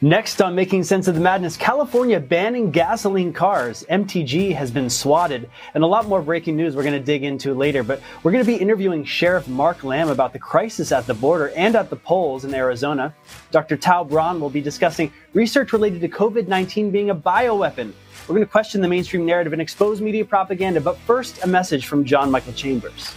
[0.00, 3.84] Next on Making Sense of the Madness, California banning gasoline cars.
[3.90, 7.52] MTG has been swatted, and a lot more breaking news we're going to dig into
[7.52, 7.82] later.
[7.82, 11.48] But we're going to be interviewing Sheriff Mark Lamb about the crisis at the border
[11.56, 13.12] and at the polls in Arizona.
[13.50, 13.76] Dr.
[13.76, 17.92] Tau Braun will be discussing research related to COVID 19 being a bioweapon.
[18.28, 20.80] We're going to question the mainstream narrative and expose media propaganda.
[20.80, 23.16] But first, a message from John Michael Chambers.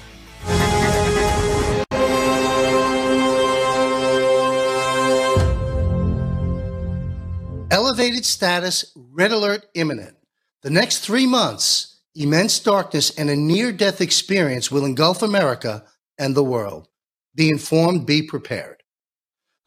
[7.91, 10.15] Elevated status, red alert imminent.
[10.61, 15.83] The next three months, immense darkness and a near death experience will engulf America
[16.17, 16.87] and the world.
[17.35, 18.81] Be informed, be prepared.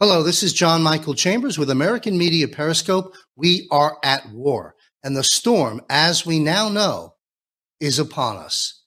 [0.01, 3.15] Hello, this is John Michael Chambers with American Media Periscope.
[3.37, 7.17] We are at war, and the storm, as we now know,
[7.79, 8.85] is upon us.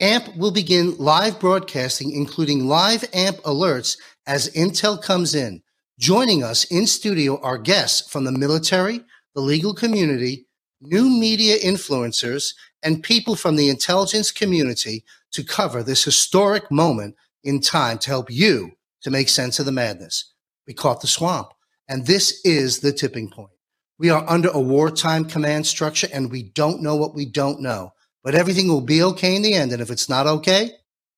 [0.00, 5.62] AMP will begin live broadcasting, including live AMP alerts as intel comes in.
[5.98, 9.00] Joining us in studio are guests from the military,
[9.34, 10.46] the legal community,
[10.82, 17.62] new media influencers, and people from the intelligence community to cover this historic moment in
[17.62, 20.34] time to help you to make sense of the madness.
[20.66, 21.48] We caught the swamp,
[21.88, 23.52] and this is the tipping point.
[23.98, 27.92] We are under a wartime command structure, and we don't know what we don't know.
[28.22, 30.72] But everything will be okay in the end, and if it's not okay,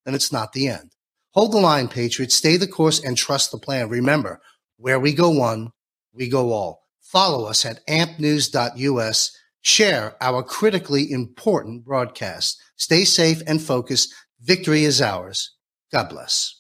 [0.05, 0.93] then it's not the end.
[1.33, 2.37] Hold the line, Patriots.
[2.37, 3.89] Stay the course and trust the plan.
[3.89, 4.41] Remember,
[4.79, 5.71] where we go one,
[6.13, 6.83] we go all.
[7.03, 9.37] Follow us at ampnews.us.
[9.61, 12.61] Share our critically important broadcast.
[12.77, 14.15] Stay safe and focused.
[14.41, 15.53] Victory is ours.
[15.93, 16.58] God bless.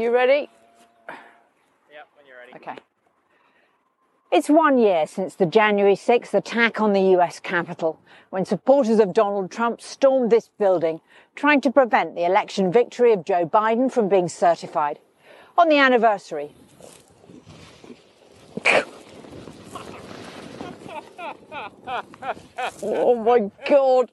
[0.00, 0.48] You ready?
[1.08, 2.54] Yep, when you're ready.
[2.56, 2.76] Okay.
[4.32, 8.00] It's one year since the January 6th attack on the US Capitol,
[8.30, 11.00] when supporters of Donald Trump stormed this building,
[11.34, 14.98] trying to prevent the election victory of Joe Biden from being certified.
[15.58, 16.52] On the anniversary,
[22.82, 24.12] oh my god!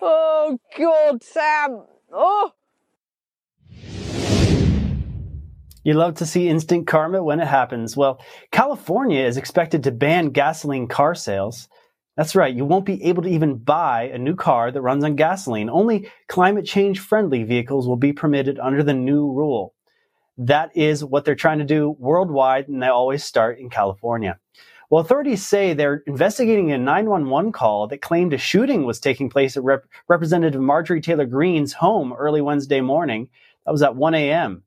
[0.00, 1.82] Oh god, Sam!
[2.12, 2.52] Oh!
[5.84, 7.94] You love to see instant karma when it happens.
[7.94, 8.18] Well,
[8.50, 11.68] California is expected to ban gasoline car sales.
[12.16, 15.14] That's right, you won't be able to even buy a new car that runs on
[15.14, 15.68] gasoline.
[15.68, 19.74] Only climate change friendly vehicles will be permitted under the new rule.
[20.38, 24.38] That is what they're trying to do worldwide, and they always start in California.
[24.88, 29.56] Well, authorities say they're investigating a 911 call that claimed a shooting was taking place
[29.56, 33.28] at Rep- Representative Marjorie Taylor Greene's home early Wednesday morning.
[33.66, 34.63] That was at 1 a.m.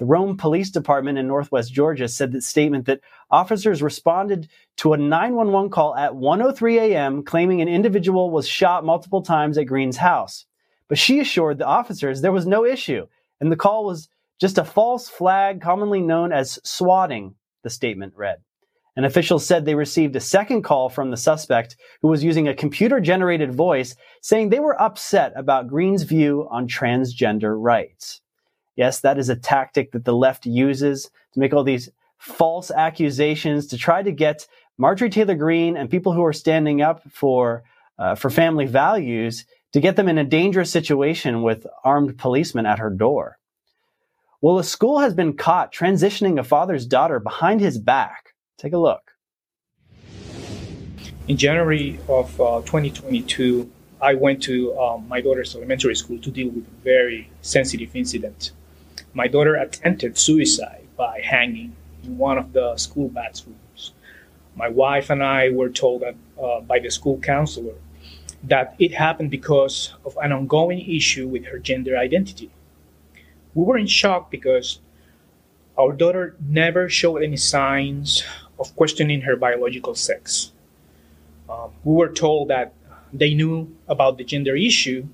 [0.00, 4.96] The Rome Police Department in Northwest Georgia said that statement that officers responded to a
[4.96, 7.22] 911 call at 1:03 a.m.
[7.22, 10.46] claiming an individual was shot multiple times at Greene's house.
[10.88, 13.08] But she assured the officers there was no issue
[13.42, 14.08] and the call was
[14.40, 18.38] just a false flag commonly known as swatting, the statement read.
[18.96, 22.54] An official said they received a second call from the suspect who was using a
[22.54, 28.22] computer generated voice saying they were upset about Greene's view on transgender rights.
[28.80, 33.66] Yes, that is a tactic that the left uses to make all these false accusations
[33.66, 34.46] to try to get
[34.78, 37.62] Marjorie Taylor Greene and people who are standing up for
[37.98, 42.78] uh, for family values to get them in a dangerous situation with armed policemen at
[42.78, 43.36] her door.
[44.40, 48.32] Well, a school has been caught transitioning a father's daughter behind his back.
[48.56, 49.12] Take a look.
[51.28, 53.70] In January of uh, 2022,
[54.00, 58.52] I went to um, my daughter's elementary school to deal with a very sensitive incident
[59.12, 63.92] my daughter attempted suicide by hanging in one of the school bathrooms.
[64.54, 67.74] My wife and I were told that uh, by the school counselor
[68.44, 72.50] that it happened because of an ongoing issue with her gender identity.
[73.54, 74.78] We were in shock because
[75.78, 78.24] our daughter never showed any signs
[78.58, 80.52] of questioning her biological sex.
[81.48, 82.72] Um, we were told that
[83.12, 85.06] they knew about the gender issue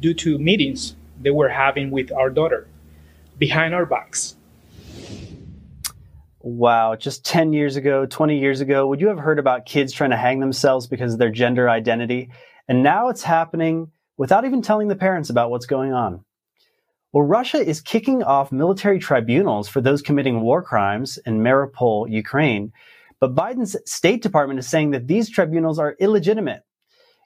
[0.00, 2.66] due to meetings they were having with our daughter
[3.38, 4.36] behind our backs.
[6.40, 10.10] Wow, just 10 years ago, 20 years ago, would you have heard about kids trying
[10.10, 12.30] to hang themselves because of their gender identity?
[12.68, 16.24] And now it's happening without even telling the parents about what's going on.
[17.12, 22.72] Well, Russia is kicking off military tribunals for those committing war crimes in Mariupol, Ukraine.
[23.18, 26.62] But Biden's State Department is saying that these tribunals are illegitimate.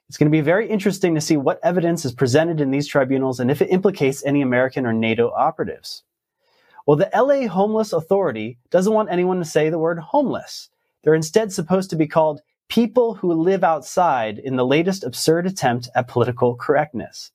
[0.09, 3.39] It's going to be very interesting to see what evidence is presented in these tribunals
[3.39, 6.03] and if it implicates any American or NATO operatives.
[6.85, 10.69] Well, the LA Homeless Authority doesn't want anyone to say the word homeless.
[11.03, 15.89] They're instead supposed to be called people who live outside in the latest absurd attempt
[15.95, 17.31] at political correctness.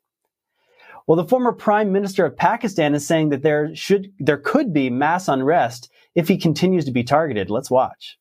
[1.07, 4.91] Well, the former prime minister of Pakistan is saying that there should, there could be
[4.91, 7.49] mass unrest if he continues to be targeted.
[7.49, 8.19] Let's watch.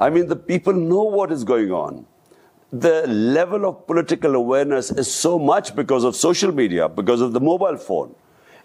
[0.00, 2.06] I mean, the people know what is going on.
[2.72, 7.40] The level of political awareness is so much because of social media, because of the
[7.40, 8.14] mobile phone.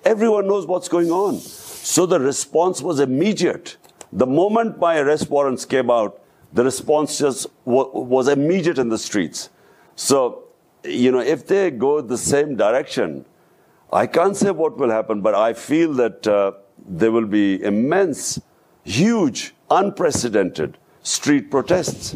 [0.04, 1.40] Everyone knows what's going on.
[1.40, 3.78] So the response was immediate.
[4.14, 6.22] The moment my arrest warrants came out,
[6.54, 9.50] the response just was immediate in the streets.
[9.96, 10.44] So,
[10.84, 13.26] you know, if they go the same direction,
[13.92, 18.40] I can't say what will happen, but I feel that uh, there will be immense,
[18.84, 22.16] huge, unprecedented street protests.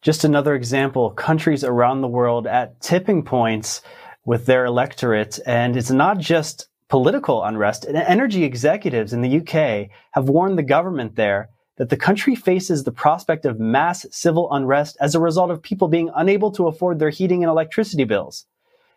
[0.00, 3.82] Just another example countries around the world at tipping points
[4.24, 5.40] with their electorate.
[5.44, 7.84] And it's not just political unrest.
[7.88, 12.92] Energy executives in the UK have warned the government there that the country faces the
[12.92, 17.10] prospect of mass civil unrest as a result of people being unable to afford their
[17.10, 18.46] heating and electricity bills.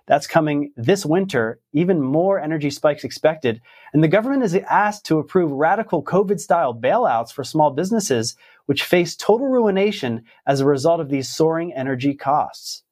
[0.07, 3.61] That's coming this winter, even more energy spikes expected.
[3.93, 8.35] And the government is asked to approve radical COVID style bailouts for small businesses,
[8.71, 12.83] which face total ruination as a result of these soaring energy costs.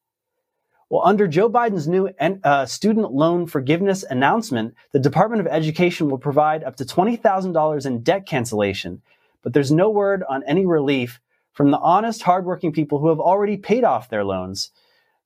[0.90, 2.10] Well, under Joe Biden's new
[2.44, 8.04] uh, student loan forgiveness announcement, the Department of Education will provide up to $20,000 in
[8.04, 9.02] debt cancellation,
[9.42, 11.22] but there's no word on any relief
[11.54, 14.72] from the honest, hardworking people who have already paid off their loans.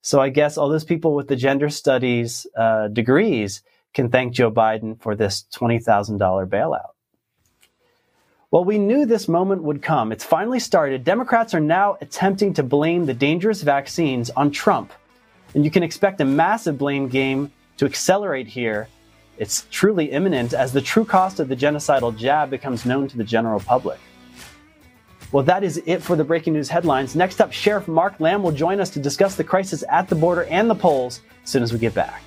[0.02, 3.60] So I guess all those people with the gender studies uh, degrees
[3.92, 6.16] can thank Joe Biden for this $20,000
[6.48, 6.93] bailout.
[8.54, 10.12] Well, we knew this moment would come.
[10.12, 11.02] It's finally started.
[11.02, 14.92] Democrats are now attempting to blame the dangerous vaccines on Trump
[15.56, 18.86] and you can expect a massive blame game to accelerate here.
[19.38, 23.24] It's truly imminent as the true cost of the genocidal jab becomes known to the
[23.24, 23.98] general public.
[25.32, 27.16] Well, that is it for the breaking news headlines.
[27.16, 30.44] Next up, Sheriff Mark Lamb will join us to discuss the crisis at the border
[30.44, 32.22] and the polls as soon as we get back.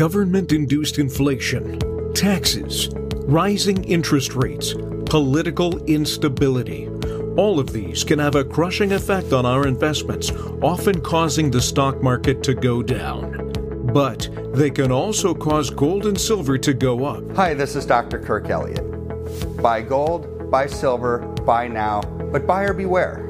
[0.00, 1.78] Government induced inflation,
[2.14, 2.88] taxes,
[3.26, 4.72] rising interest rates
[5.04, 6.88] political instability.
[7.36, 10.30] All of these can have a crushing effect on our investments,
[10.62, 13.52] often causing the stock market to go down.
[13.92, 17.36] But they can also cause gold and silver to go up.
[17.36, 18.20] Hi, this is Dr.
[18.20, 19.60] Kirk Elliott.
[19.62, 22.00] Buy gold, buy silver, buy now,
[22.32, 23.29] but buyer beware.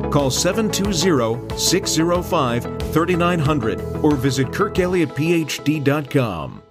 [0.11, 2.63] Call 720 605
[2.93, 6.61] 3900 or visit kirkelliottphd.com.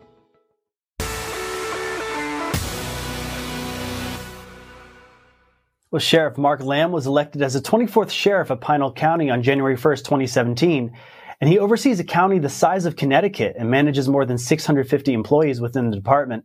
[5.90, 9.76] Well, Sheriff Mark Lamb was elected as the 24th sheriff of Pinal County on January
[9.76, 10.96] 1st, 2017,
[11.40, 15.60] and he oversees a county the size of Connecticut and manages more than 650 employees
[15.60, 16.44] within the department.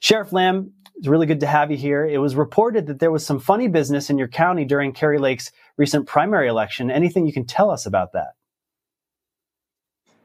[0.00, 2.04] Sheriff Lamb, it's really good to have you here.
[2.04, 5.50] It was reported that there was some funny business in your county during Kari Lake's
[5.78, 6.90] recent primary election.
[6.90, 8.34] Anything you can tell us about that?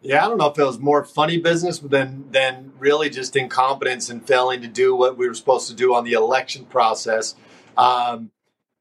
[0.02, 4.10] Yeah, I don't know if it was more funny business than than really just incompetence
[4.10, 7.36] and failing to do what we were supposed to do on the election process.
[7.78, 8.32] Um,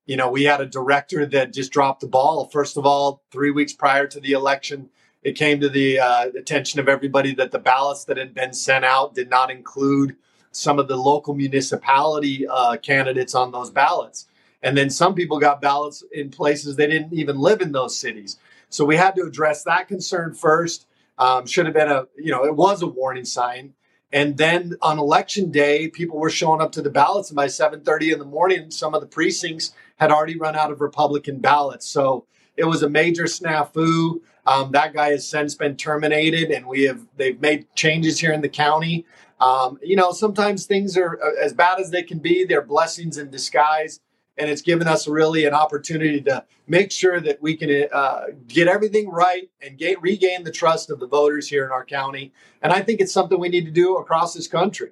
[0.05, 2.49] you know, we had a director that just dropped the ball.
[2.49, 4.91] First of all, three weeks prior to the election,
[5.23, 8.85] it came to the uh, attention of everybody that the ballots that had been sent
[8.85, 10.17] out did not include
[10.57, 14.27] some of the local municipality uh, candidates on those ballots.
[14.63, 18.39] And then some people got ballots in places they didn't even live in those cities.
[18.71, 20.87] So we had to address that concern first.
[21.19, 23.75] Um, should have been a, you know, it was a warning sign.
[24.15, 28.13] And then on election day, people were showing up to the ballots, and by 7:30
[28.13, 31.89] in the morning, some of the precincts had already run out of Republican ballots.
[31.89, 32.25] So
[32.57, 34.21] it was a major snafu.
[34.47, 38.41] Um, that guy has since been terminated, and we have they've made changes here in
[38.41, 39.05] the county.
[39.41, 42.45] Um, you know, sometimes things are uh, as bad as they can be.
[42.45, 44.01] They're blessings in disguise,
[44.39, 48.69] and it's given us really an opportunity to make sure that we can uh, get
[48.69, 52.33] everything right and get, regain the trust of the voters here in our county.
[52.63, 54.91] And I think it's something we need to do across this country.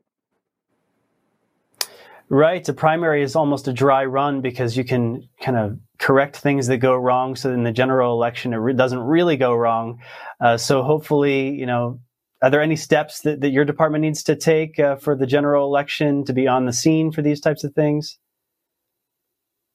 [2.28, 2.66] Right.
[2.66, 6.78] A primary is almost a dry run because you can kind of correct things that
[6.78, 7.36] go wrong.
[7.36, 10.00] So in the general election, it re- doesn't really go wrong.
[10.40, 12.00] Uh, so hopefully, you know,
[12.42, 15.66] are there any steps that, that your department needs to take uh, for the general
[15.66, 18.18] election to be on the scene for these types of things?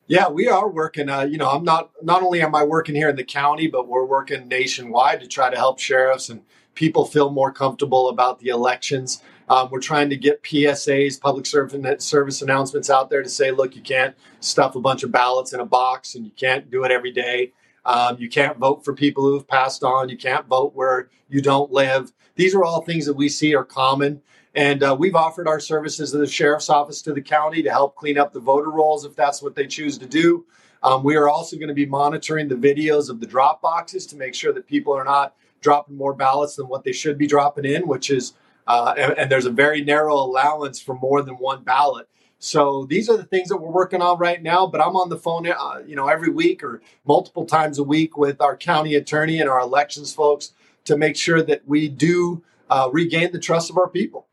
[0.08, 1.10] Yeah, we are working.
[1.10, 3.88] Uh, you know, I'm not not only am I working here in the county, but
[3.88, 6.42] we're working nationwide to try to help sheriffs and
[6.76, 9.22] people feel more comfortable about the elections.
[9.50, 13.82] Um, we're trying to get PSAs, public service announcements out there to say, look, you
[13.82, 17.12] can't stuff a bunch of ballots in a box and you can't do it every
[17.12, 17.54] day.
[17.86, 20.10] Um, you can't vote for people who have passed on.
[20.10, 22.12] You can't vote where you don't live.
[22.38, 24.22] These are all things that we see are common.
[24.56, 27.96] And uh, we've offered our services to the sheriff's office to the county to help
[27.96, 30.46] clean up the voter rolls if that's what they choose to do.
[30.84, 34.16] Um, we are also going to be monitoring the videos of the drop boxes to
[34.16, 37.66] make sure that people are not dropping more ballots than what they should be dropping
[37.66, 38.34] in, which is,
[38.68, 42.08] uh, and, and there's a very narrow allowance for more than one ballot.
[42.40, 44.68] So these are the things that we're working on right now.
[44.68, 48.16] But I'm on the phone, uh, you know, every week or multiple times a week
[48.16, 50.54] with our county attorney and our elections folks
[50.88, 54.28] to make sure that we do uh, regain the trust of our people.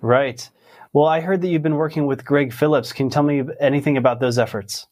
[0.00, 0.48] Right.
[0.92, 2.92] Well, I heard that you've been working with Greg Phillips.
[2.92, 4.86] Can you tell me anything about those efforts?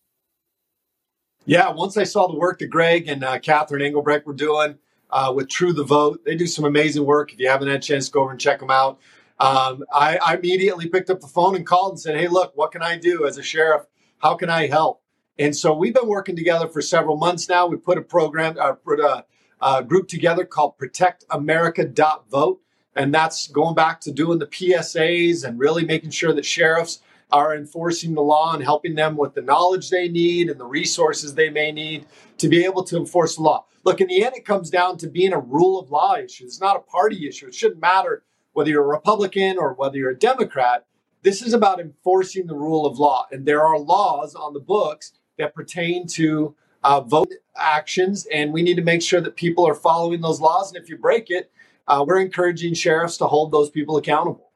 [1.44, 4.78] Yeah, once I saw the work that Greg and uh, Catherine Engelbrecht were doing
[5.10, 7.32] uh, with True the Vote, they do some amazing work.
[7.32, 8.98] If you haven't had a chance to go over and check them out,
[9.38, 12.72] um, I, I, immediately picked up the phone and called and said, "Hey, look, what
[12.72, 13.82] can I do as a sheriff?
[14.18, 15.02] How can I help?"
[15.38, 17.66] And so we've been working together for several months now.
[17.66, 19.26] We put a program, uh, put a,
[19.60, 22.60] a group together called ProtectAmerica.vote.
[22.94, 27.54] And that's going back to doing the PSAs and really making sure that sheriffs are
[27.54, 31.50] enforcing the law and helping them with the knowledge they need and the resources they
[31.50, 32.06] may need
[32.38, 33.66] to be able to enforce the law.
[33.84, 36.44] Look, in the end, it comes down to being a rule of law issue.
[36.44, 37.46] It's not a party issue.
[37.46, 38.22] It shouldn't matter
[38.52, 40.86] whether you're a Republican or whether you're a Democrat.
[41.22, 43.26] This is about enforcing the rule of law.
[43.30, 46.54] And there are laws on the books that pertain to
[46.86, 50.72] uh, vote actions, and we need to make sure that people are following those laws.
[50.72, 51.50] And if you break it,
[51.88, 54.52] uh, we're encouraging sheriffs to hold those people accountable.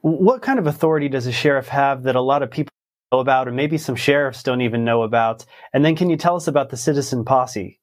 [0.00, 2.72] What kind of authority does a sheriff have that a lot of people
[3.12, 5.44] know about, or maybe some sheriffs don't even know about?
[5.74, 7.78] And then can you tell us about the citizen posse?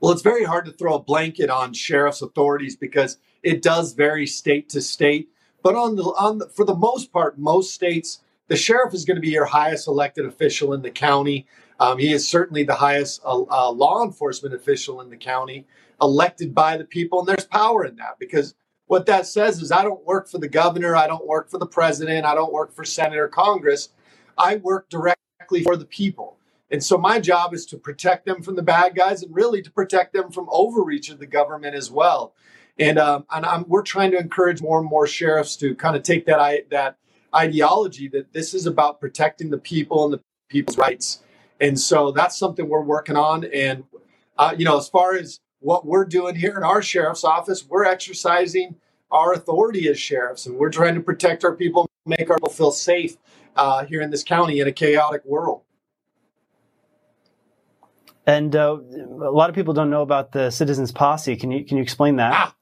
[0.00, 4.28] Well, it's very hard to throw a blanket on sheriff's authorities because it does vary
[4.28, 5.28] state to state.
[5.64, 9.16] But on the on the, for the most part, most states, the sheriff is going
[9.16, 11.46] to be your highest elected official in the county.
[11.80, 15.66] Um, he is certainly the highest uh, uh, law enforcement official in the county
[16.00, 17.20] elected by the people.
[17.20, 18.54] And there's power in that because
[18.86, 21.66] what that says is I don't work for the governor, I don't work for the
[21.66, 23.88] president, I don't work for senator, Congress.
[24.36, 26.38] I work directly for the people.
[26.70, 29.70] And so my job is to protect them from the bad guys and really to
[29.70, 32.34] protect them from overreach of the government as well.
[32.78, 36.02] And um, and I'm, we're trying to encourage more and more sheriffs to kind of
[36.02, 36.96] take that that
[37.34, 41.22] ideology that this is about protecting the people and the people's rights.
[41.60, 43.44] And so that's something we're working on.
[43.44, 43.84] And
[44.36, 47.84] uh, you know, as far as what we're doing here in our sheriff's office, we're
[47.84, 48.76] exercising
[49.10, 52.72] our authority as sheriffs, and we're trying to protect our people, make our people feel
[52.72, 53.16] safe
[53.54, 55.62] uh, here in this county in a chaotic world.
[58.26, 61.36] And uh, a lot of people don't know about the Citizens Posse.
[61.36, 62.32] Can you can you explain that?
[62.34, 62.54] Ah,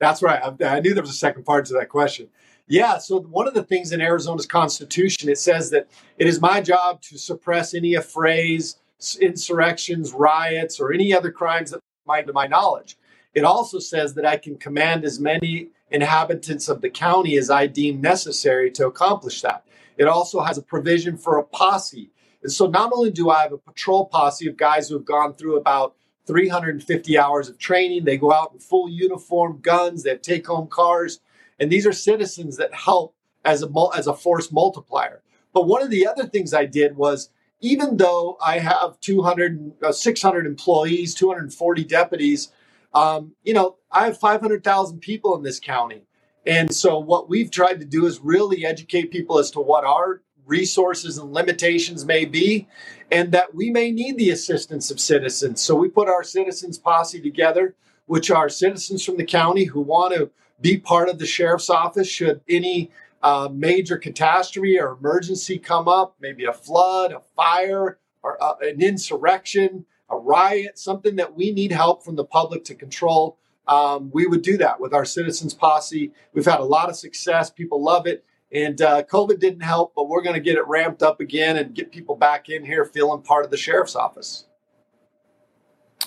[0.00, 0.42] that's right.
[0.42, 2.28] I, I knew there was a second part to that question.
[2.70, 2.98] Yeah.
[2.98, 7.02] So one of the things in Arizona's Constitution it says that it is my job
[7.02, 8.76] to suppress any affrays,
[9.20, 12.96] insurrections, riots, or any other crimes that my, to my knowledge.
[13.34, 17.66] It also says that I can command as many inhabitants of the county as I
[17.66, 19.64] deem necessary to accomplish that.
[19.96, 22.12] It also has a provision for a posse.
[22.44, 25.34] And so not only do I have a patrol posse of guys who have gone
[25.34, 25.96] through about
[26.26, 30.68] 350 hours of training, they go out in full uniform, guns, they have take home
[30.68, 31.18] cars,
[31.60, 33.14] and these are citizens that help
[33.44, 35.22] as a, as a force multiplier.
[35.52, 39.92] But one of the other things I did was even though I have 200, uh,
[39.92, 42.52] 600 employees, 240 deputies,
[42.94, 46.02] um, you know, I have 500,000 people in this county.
[46.46, 50.22] And so what we've tried to do is really educate people as to what our
[50.46, 52.66] resources and limitations may be
[53.12, 55.60] and that we may need the assistance of citizens.
[55.60, 57.74] So we put our citizens posse together,
[58.06, 62.08] which are citizens from the county who want to be part of the sheriff's office
[62.08, 62.90] should any
[63.22, 68.82] uh, major catastrophe or emergency come up, maybe a flood, a fire, or uh, an
[68.82, 73.38] insurrection, a riot, something that we need help from the public to control,
[73.70, 76.12] um, we would do that with our citizens posse.
[76.32, 77.50] We've had a lot of success.
[77.50, 78.24] People love it.
[78.52, 81.72] And uh, COVID didn't help, but we're going to get it ramped up again and
[81.72, 84.46] get people back in here feeling part of the sheriff's office.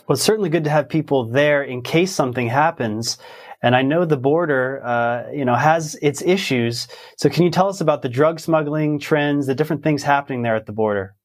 [0.07, 3.17] Well, it's certainly good to have people there in case something happens.
[3.61, 6.89] And I know the border, uh, you know, has its issues.
[7.17, 10.55] So can you tell us about the drug smuggling trends, the different things happening there
[10.55, 11.15] at the border?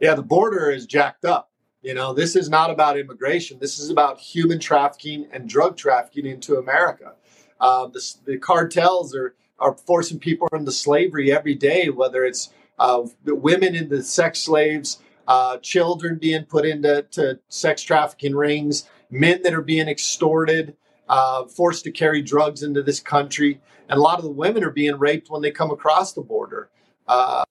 [0.00, 1.50] Yeah, the border is jacked up.
[1.82, 3.58] You know, this is not about immigration.
[3.60, 7.12] This is about human trafficking and drug trafficking into America.
[7.60, 13.02] Uh, the, the, cartels are, are forcing people into slavery every day, whether it's uh,
[13.24, 19.62] women into sex slaves, uh, children being put into sex trafficking rings, men that are
[19.62, 20.74] being extorted,
[21.08, 23.60] uh, forced to carry drugs into this country.
[23.88, 26.70] And a lot of the women are being raped when they come across the border.
[27.06, 27.44] Uh,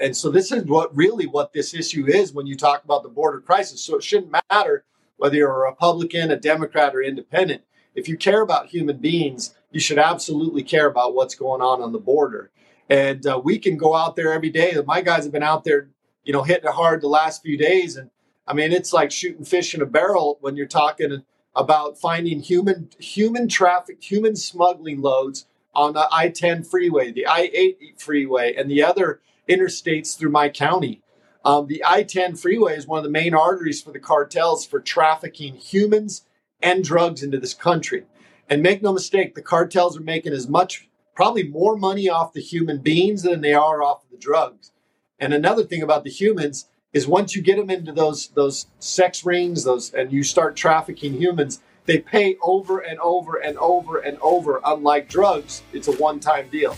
[0.00, 3.08] and so this is what really what this issue is when you talk about the
[3.08, 3.84] border crisis.
[3.84, 4.84] So it shouldn't matter
[5.16, 7.62] whether you're a Republican, a Democrat, or independent.
[7.94, 11.92] If you care about human beings, you should absolutely care about what's going on on
[11.92, 12.50] the border.
[12.88, 14.76] And uh, we can go out there every day.
[14.86, 15.88] My guys have been out there
[16.24, 17.96] you know, hitting it hard the last few days.
[17.96, 18.10] And
[18.46, 21.22] I mean, it's like shooting fish in a barrel when you're talking
[21.54, 28.54] about finding human human traffic, human smuggling loads on the I-10 freeway, the I-8 freeway,
[28.54, 31.02] and the other interstates through my county.
[31.44, 35.56] Um, the I-10 freeway is one of the main arteries for the cartels for trafficking
[35.56, 36.24] humans
[36.62, 38.04] and drugs into this country.
[38.48, 42.40] And make no mistake, the cartels are making as much, probably more money off the
[42.40, 44.72] human beings than they are off of the drugs.
[45.18, 49.24] And another thing about the humans is once you get them into those those sex
[49.24, 54.18] rings, those and you start trafficking humans, they pay over and over and over and
[54.20, 54.60] over.
[54.64, 56.76] Unlike drugs, it's a one-time deal.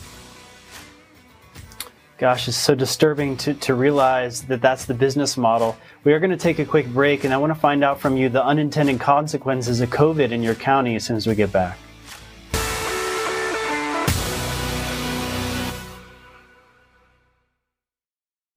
[2.18, 5.76] Gosh, it's so disturbing to, to realize that that's the business model.
[6.02, 8.16] We are going to take a quick break, and I want to find out from
[8.16, 11.78] you the unintended consequences of COVID in your county as soon as we get back.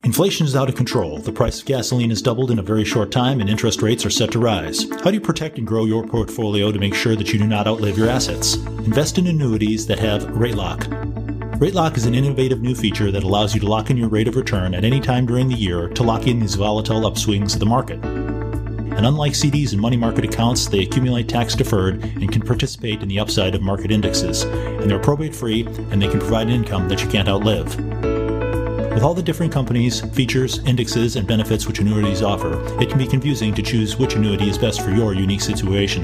[0.09, 1.19] Inflation is out of control.
[1.19, 4.09] The price of gasoline has doubled in a very short time, and interest rates are
[4.09, 4.89] set to rise.
[4.89, 7.67] How do you protect and grow your portfolio to make sure that you do not
[7.67, 8.55] outlive your assets?
[8.55, 10.87] Invest in annuities that have rate lock.
[11.59, 14.27] Rate lock is an innovative new feature that allows you to lock in your rate
[14.27, 17.59] of return at any time during the year to lock in these volatile upswings of
[17.59, 18.03] the market.
[18.03, 23.09] And unlike CDs and money market accounts, they accumulate tax deferred and can participate in
[23.09, 24.41] the upside of market indexes.
[24.41, 28.18] And they're probate free and they can provide an income that you can't outlive.
[28.93, 33.07] With all the different companies, features, indexes, and benefits which annuities offer, it can be
[33.07, 36.01] confusing to choose which annuity is best for your unique situation.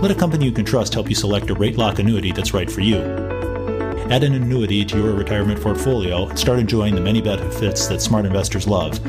[0.00, 2.70] Let a company you can trust help you select a rate lock annuity that's right
[2.70, 2.98] for you.
[4.10, 8.26] Add an annuity to your retirement portfolio and start enjoying the many benefits that smart
[8.26, 9.00] investors love.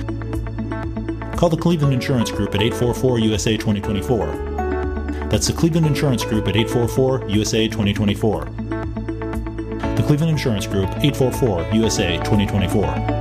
[1.36, 4.28] Call the Cleveland Insurance Group at 844 USA 2024.
[5.30, 8.59] That's the Cleveland Insurance Group at 844 USA 2024 the
[10.10, 13.19] Cleveland Insurance Group, 844 USA 2024.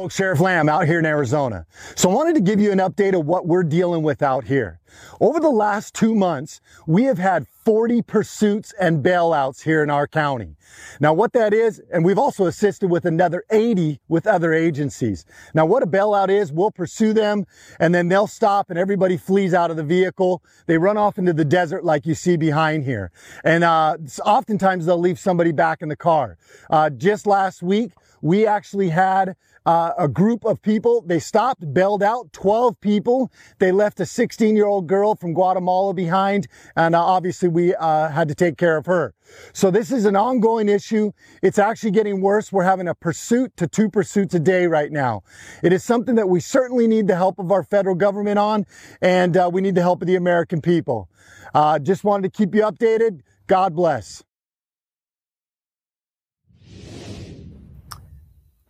[0.00, 1.66] Folks, Sheriff Lamb out here in Arizona.
[1.94, 4.80] So I wanted to give you an update of what we're dealing with out here.
[5.20, 10.06] Over the last two months, we have had 40 pursuits and bailouts here in our
[10.06, 10.56] county.
[11.00, 15.26] Now what that is, and we've also assisted with another 80 with other agencies.
[15.52, 17.44] Now what a bailout is, we'll pursue them
[17.78, 20.42] and then they'll stop and everybody flees out of the vehicle.
[20.64, 23.12] They run off into the desert like you see behind here.
[23.44, 26.38] And uh, oftentimes they'll leave somebody back in the car.
[26.70, 29.36] Uh, just last week, we actually had
[29.66, 31.02] uh, a group of people.
[31.02, 33.30] They stopped, bailed out 12 people.
[33.58, 36.46] They left a 16 year old girl from Guatemala behind.
[36.76, 39.14] And uh, obviously we uh, had to take care of her.
[39.52, 41.12] So this is an ongoing issue.
[41.42, 42.50] It's actually getting worse.
[42.52, 45.22] We're having a pursuit to two pursuits a day right now.
[45.62, 48.66] It is something that we certainly need the help of our federal government on,
[49.00, 51.08] and uh, we need the help of the American people.
[51.54, 53.20] Uh, just wanted to keep you updated.
[53.46, 54.22] God bless.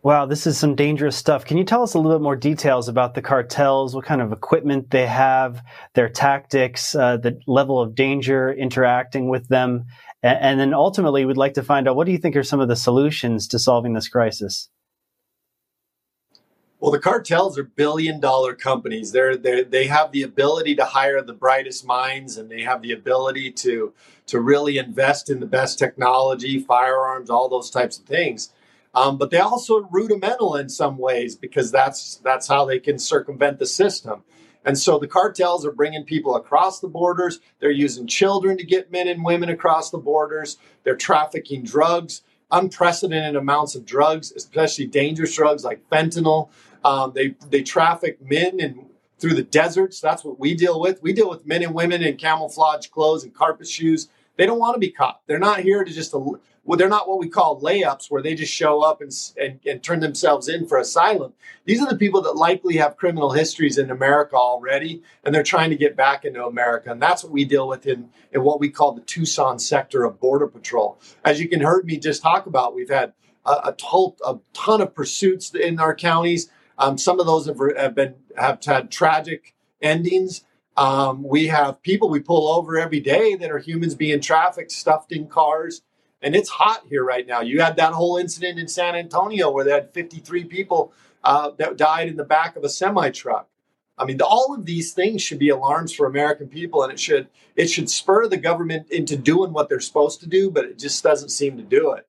[0.03, 1.45] Wow, this is some dangerous stuff.
[1.45, 4.31] Can you tell us a little bit more details about the cartels, what kind of
[4.31, 5.61] equipment they have,
[5.93, 9.85] their tactics, uh, the level of danger interacting with them?
[10.23, 12.59] And, and, then ultimately, we'd like to find out what do you think are some
[12.59, 14.69] of the solutions to solving this crisis?
[16.79, 19.11] Well, the cartels are billion dollar companies.
[19.11, 22.91] They're, they're, they have the ability to hire the brightest minds and they have the
[22.91, 23.93] ability to,
[24.25, 28.49] to really invest in the best technology, firearms, all those types of things
[28.93, 33.59] um, but they also rudimental in some ways because that's that's how they can circumvent
[33.59, 34.23] the system.
[34.63, 37.39] And so the cartels are bringing people across the borders.
[37.59, 40.57] They're using children to get men and women across the borders.
[40.83, 46.49] They're trafficking drugs, unprecedented amounts of drugs, especially dangerous drugs like fentanyl.
[46.83, 48.85] Um, they they traffic men and
[49.19, 50.01] through the deserts.
[50.01, 51.01] That's what we deal with.
[51.01, 54.09] We deal with men and women in camouflage clothes and carpet shoes.
[54.37, 55.21] They don't want to be caught.
[55.27, 58.53] They're not here to just, well, they're not what we call layups where they just
[58.53, 61.33] show up and, and, and turn themselves in for asylum.
[61.65, 65.69] These are the people that likely have criminal histories in America already, and they're trying
[65.69, 66.91] to get back into America.
[66.91, 70.19] And that's what we deal with in, in what we call the Tucson sector of
[70.19, 70.99] Border Patrol.
[71.25, 73.13] As you can heard me just talk about, we've had
[73.45, 76.49] a, a, ton, a ton of pursuits in our counties.
[76.77, 80.43] Um, some of those have, have been have had tragic endings.
[80.77, 85.11] Um, we have people we pull over every day that are humans being trafficked, stuffed
[85.11, 85.81] in cars,
[86.21, 87.41] and it's hot here right now.
[87.41, 91.77] You had that whole incident in San Antonio where they had 53 people uh, that
[91.77, 93.47] died in the back of a semi truck.
[93.97, 97.27] I mean, all of these things should be alarms for American people, and it should
[97.55, 101.03] it should spur the government into doing what they're supposed to do, but it just
[101.03, 102.07] doesn't seem to do it.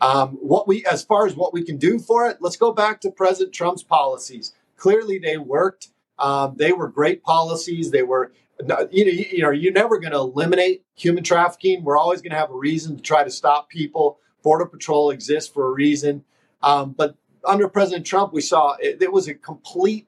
[0.00, 3.00] Um, what we, as far as what we can do for it, let's go back
[3.02, 4.54] to President Trump's policies.
[4.76, 5.88] Clearly, they worked.
[6.18, 7.90] Um, they were great policies.
[7.90, 11.84] They were, you know, you, you know, you're never going to eliminate human trafficking.
[11.84, 14.18] We're always going to have a reason to try to stop people.
[14.42, 16.24] Border Patrol exists for a reason.
[16.62, 20.06] Um, but under President Trump, we saw it, it was a complete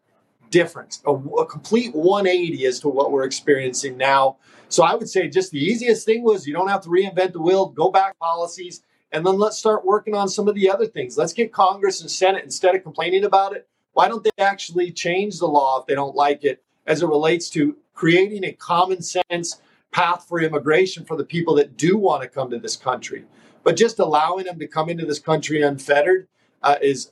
[0.51, 4.37] difference, a, a, complete 180 as to what we're experiencing now.
[4.69, 7.41] So I would say just the easiest thing was you don't have to reinvent the
[7.41, 11.17] wheel, go back policies, and then let's start working on some of the other things.
[11.17, 15.39] Let's get Congress and Senate, instead of complaining about it, why don't they actually change
[15.39, 19.63] the law if they don't like it as it relates to creating a common sense
[19.91, 23.25] path for immigration for the people that do want to come to this country?
[23.65, 26.29] But just allowing them to come into this country unfettered
[26.63, 27.11] uh, is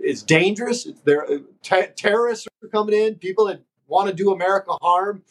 [0.00, 0.88] is dangerous.
[1.04, 5.24] There, uh, terrorists are coming in, people that want to do America harm,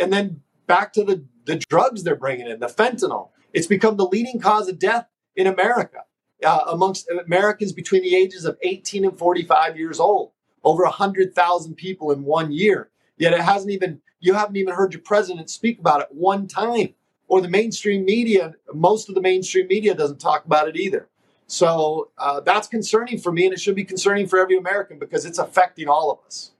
[0.00, 3.28] and then back to the the drugs they're bringing in, the fentanyl.
[3.52, 6.02] It's become the leading cause of death in America
[6.44, 10.32] uh, amongst Americans between the ages of 18 and 45 years old.
[10.64, 12.90] Over 100,000 people in one year.
[13.16, 16.94] Yet it hasn't even, you haven't even heard your president speak about it one time.
[17.26, 21.08] Or the mainstream media, most of the mainstream media doesn't talk about it either.
[21.46, 25.24] So uh, that's concerning for me, and it should be concerning for every American because
[25.24, 26.52] it's affecting all of us.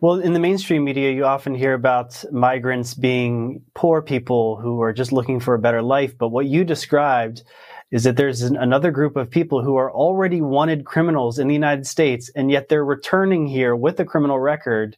[0.00, 4.92] Well, in the mainstream media, you often hear about migrants being poor people who are
[4.92, 6.16] just looking for a better life.
[6.16, 7.42] But what you described
[7.90, 11.54] is that there's an, another group of people who are already wanted criminals in the
[11.54, 14.96] United States, and yet they're returning here with a criminal record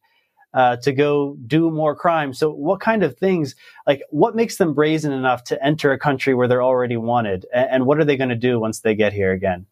[0.52, 2.34] uh, to go do more crime.
[2.34, 3.54] So, what kind of things,
[3.86, 7.46] like, what makes them brazen enough to enter a country where they're already wanted?
[7.54, 9.66] and, and what are they going to do once they get here again?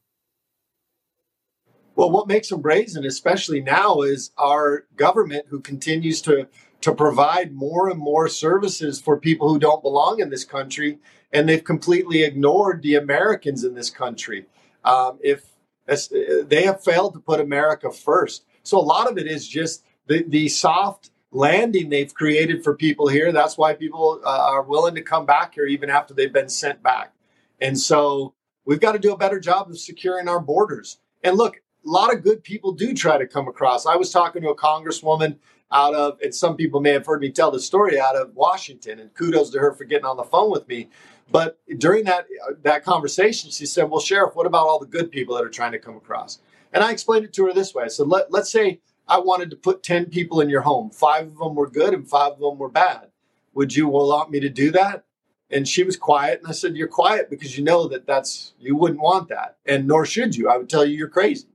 [1.96, 6.46] Well, what makes them brazen, especially now, is our government who continues to
[6.80, 10.98] to provide more and more services for people who don't belong in this country,
[11.32, 14.46] and they've completely ignored the Americans in this country.
[14.84, 15.44] Um, if
[15.86, 20.24] they have failed to put America first, so a lot of it is just the
[20.28, 23.32] the soft landing they've created for people here.
[23.32, 26.82] That's why people uh, are willing to come back here even after they've been sent
[26.82, 27.12] back.
[27.60, 30.98] And so we've got to do a better job of securing our borders.
[31.22, 33.86] And look, a lot of good people do try to come across.
[33.86, 35.36] I was talking to a congresswoman
[35.70, 38.98] out of, and some people may have heard me tell the story out of Washington,
[38.98, 40.88] and kudos to her for getting on the phone with me.
[41.30, 42.26] But during that
[42.62, 45.72] that conversation, she said, "Well, sheriff, what about all the good people that are trying
[45.72, 46.38] to come across?"
[46.72, 49.50] And I explained it to her this way: I said, Let, "Let's say I wanted
[49.50, 50.90] to put ten people in your home.
[50.90, 53.10] Five of them were good, and five of them were bad.
[53.54, 55.04] Would you allow me to do that?"
[55.50, 58.74] And she was quiet, and I said, "You're quiet because you know that that's you
[58.74, 60.48] wouldn't want that, and nor should you.
[60.48, 61.48] I would tell you you're crazy."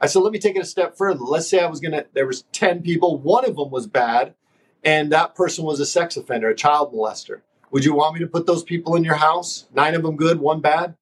[0.00, 1.20] I said, let me take it a step further.
[1.20, 2.04] Let's say I was gonna.
[2.12, 3.18] There was ten people.
[3.18, 4.34] One of them was bad,
[4.84, 7.40] and that person was a sex offender, a child molester.
[7.70, 9.66] Would you want me to put those people in your house?
[9.74, 10.96] Nine of them good, one bad.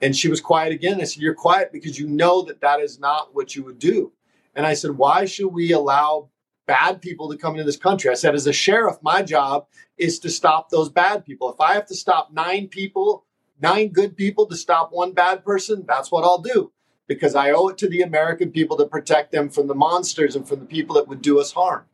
[0.00, 1.00] And she was quiet again.
[1.00, 4.12] I said, You're quiet because you know that that is not what you would do.
[4.54, 6.30] And I said, Why should we allow
[6.66, 8.10] bad people to come into this country?
[8.10, 9.66] I said, As a sheriff, my job
[9.98, 11.52] is to stop those bad people.
[11.52, 13.26] If I have to stop nine people,
[13.60, 16.72] nine good people to stop one bad person, that's what I'll do
[17.08, 20.46] because I owe it to the American people to protect them from the monsters and
[20.46, 21.84] from the people that would do us harm.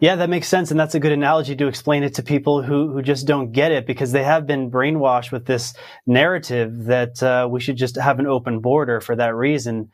[0.00, 0.70] Yeah, that makes sense.
[0.70, 3.72] And that's a good analogy to explain it to people who, who just don't get
[3.72, 5.72] it because they have been brainwashed with this
[6.06, 9.90] narrative that uh, we should just have an open border for that reason.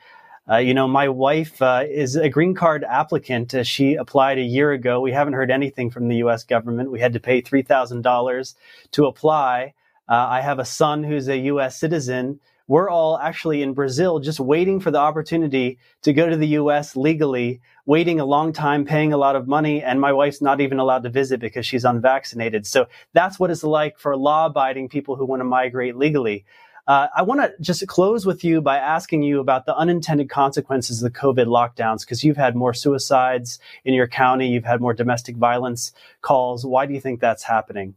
[0.50, 3.54] Uh, you know, my wife uh, is a green card applicant.
[3.64, 5.00] She applied a year ago.
[5.00, 6.42] We haven't heard anything from the U.S.
[6.42, 6.90] government.
[6.90, 8.54] We had to pay $3,000
[8.90, 9.74] to apply.
[10.08, 11.78] Uh, I have a son who's a U.S.
[11.78, 16.46] citizen we're all actually in Brazil just waiting for the opportunity to go to the
[16.60, 20.60] US legally, waiting a long time, paying a lot of money, and my wife's not
[20.60, 22.64] even allowed to visit because she's unvaccinated.
[22.68, 26.44] So that's what it's like for law abiding people who want to migrate legally.
[26.86, 31.02] Uh, I want to just close with you by asking you about the unintended consequences
[31.02, 34.94] of the COVID lockdowns, because you've had more suicides in your county, you've had more
[34.94, 36.64] domestic violence calls.
[36.64, 37.96] Why do you think that's happening?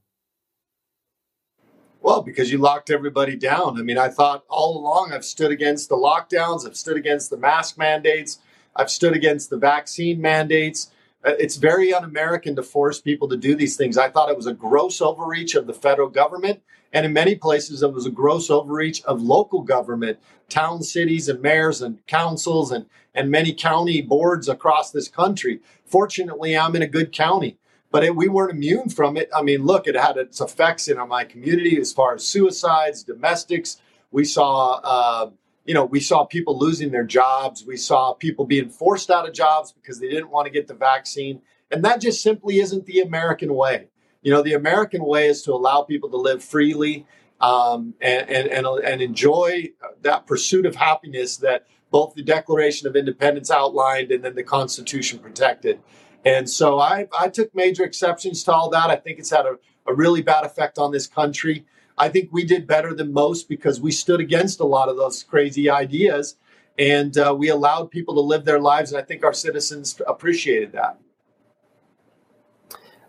[2.04, 3.80] Well, because you locked everybody down.
[3.80, 7.38] I mean, I thought all along I've stood against the lockdowns, I've stood against the
[7.38, 8.40] mask mandates,
[8.76, 10.92] I've stood against the vaccine mandates.
[11.26, 13.98] Uh, it's very un American to force people to do these things.
[13.98, 16.62] I thought it was a gross overreach of the federal government
[16.94, 21.42] and in many places, it was a gross overreach of local government, town, cities, and
[21.42, 22.86] mayors and councils and,
[23.16, 25.60] and many county boards across this country.
[25.86, 27.58] Fortunately, I'm in a good county,
[27.94, 29.30] but it, we weren't immune from it.
[29.38, 33.80] I mean, look, it had its effects in my community as far as suicides, domestics.
[34.10, 35.30] We saw, uh,
[35.64, 37.64] you know, we saw people losing their jobs.
[37.64, 40.74] We saw people being forced out of jobs because they didn't want to get the
[40.74, 41.44] vaccine.
[41.70, 43.90] And that just simply isn't the American way.
[44.24, 47.06] You know, the American way is to allow people to live freely
[47.42, 49.70] um, and, and, and, and enjoy
[50.02, 55.20] that pursuit of happiness that both the Declaration of Independence outlined and then the Constitution
[55.20, 55.80] protected.
[56.26, 58.90] And so I, I took major exceptions to all that.
[58.90, 61.66] I think it's had a, a really bad effect on this country.
[61.98, 65.24] I think we did better than most because we stood against a lot of those
[65.24, 66.38] crazy ideas
[66.80, 68.92] and uh, we allowed people to live their lives.
[68.92, 70.98] And I think our citizens appreciated that.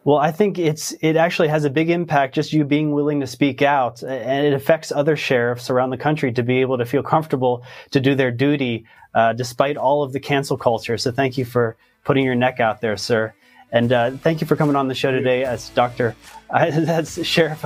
[0.05, 3.27] Well, I think it's it actually has a big impact just you being willing to
[3.27, 7.03] speak out, and it affects other sheriffs around the country to be able to feel
[7.03, 10.99] comfortable to do their duty uh, despite all of the cancel culture.
[10.99, 13.33] So, thank you for putting your neck out there, sir,
[13.73, 16.15] and uh, thank you for coming on the show today as Doctor,
[16.51, 17.65] uh, as Sheriff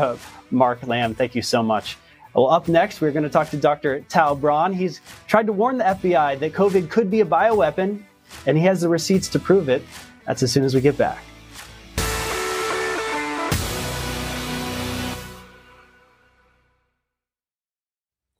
[0.53, 1.15] Mark Lamb.
[1.15, 1.99] Thank you so much.
[2.35, 4.03] Well, up next, we're going to talk to Dr.
[4.03, 4.73] Tau Braun.
[4.73, 8.05] He's tried to warn the FBI that COVID could be a bioweapon,
[8.47, 9.83] and he has the receipts to prove it.
[10.25, 11.19] That's as soon as we get back.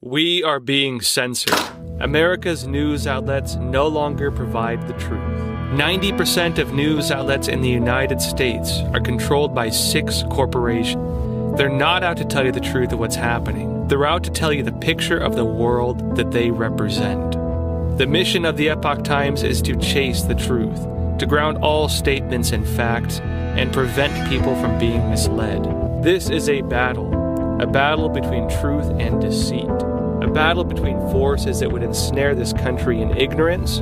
[0.09, 1.61] We are being censored.
[2.01, 5.21] America's news outlets no longer provide the truth.
[5.75, 11.59] 90% of news outlets in the United States are controlled by six corporations.
[11.59, 14.51] They're not out to tell you the truth of what's happening, they're out to tell
[14.51, 17.33] you the picture of the world that they represent.
[17.99, 22.53] The mission of the Epoch Times is to chase the truth, to ground all statements
[22.53, 25.65] in facts, and prevent people from being misled.
[26.03, 27.13] This is a battle,
[27.61, 29.69] a battle between truth and deceit
[30.23, 33.79] a battle between forces that would ensnare this country in ignorance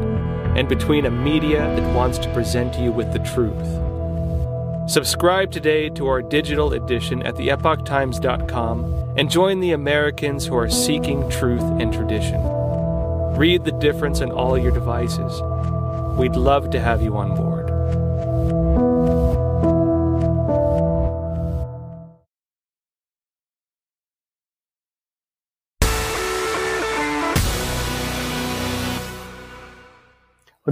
[0.56, 4.90] and between a media that wants to present you with the truth.
[4.90, 11.28] Subscribe today to our digital edition at theepochtimes.com and join the Americans who are seeking
[11.30, 12.40] truth and tradition.
[13.36, 15.40] Read the difference on all your devices.
[16.18, 17.55] We'd love to have you on board.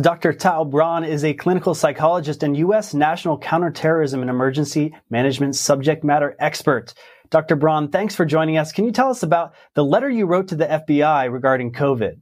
[0.00, 0.32] Dr.
[0.32, 2.94] Tau Braun is a clinical psychologist and U.S.
[2.94, 6.94] National Counterterrorism and Emergency Management subject matter expert.
[7.30, 7.54] Dr.
[7.54, 8.72] Braun, thanks for joining us.
[8.72, 12.16] Can you tell us about the letter you wrote to the FBI regarding COVID?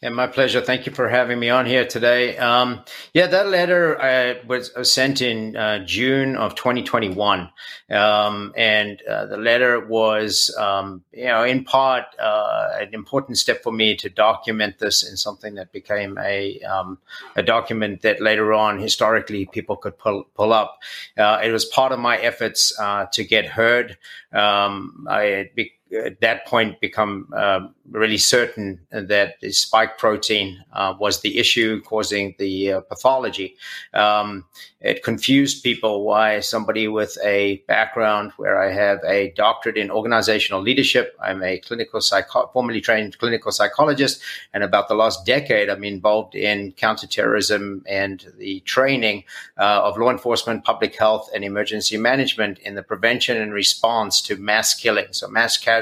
[0.00, 0.60] Yeah, my pleasure.
[0.60, 2.36] Thank you for having me on here today.
[2.36, 2.84] Um,
[3.14, 7.50] yeah, that letter uh, was sent in uh, June of 2021,
[7.90, 13.64] um, and uh, the letter was, um, you know, in part uh, an important step
[13.64, 16.98] for me to document this in something that became a um,
[17.34, 20.78] a document that later on historically people could pull pull up.
[21.16, 23.98] Uh, it was part of my efforts uh, to get heard.
[24.32, 25.50] Um, I
[25.92, 31.80] at that point become uh, really certain that the spike protein uh, was the issue
[31.82, 33.56] causing the uh, pathology.
[33.94, 34.44] Um,
[34.80, 40.60] it confused people why somebody with a background where I have a doctorate in organizational
[40.60, 44.22] leadership, I'm a clinical psycho- formerly trained clinical psychologist,
[44.54, 49.24] and about the last decade, I'm involved in counterterrorism and the training
[49.56, 54.36] uh, of law enforcement, public health, and emergency management in the prevention and response to
[54.36, 55.77] mass killing, so mass casualties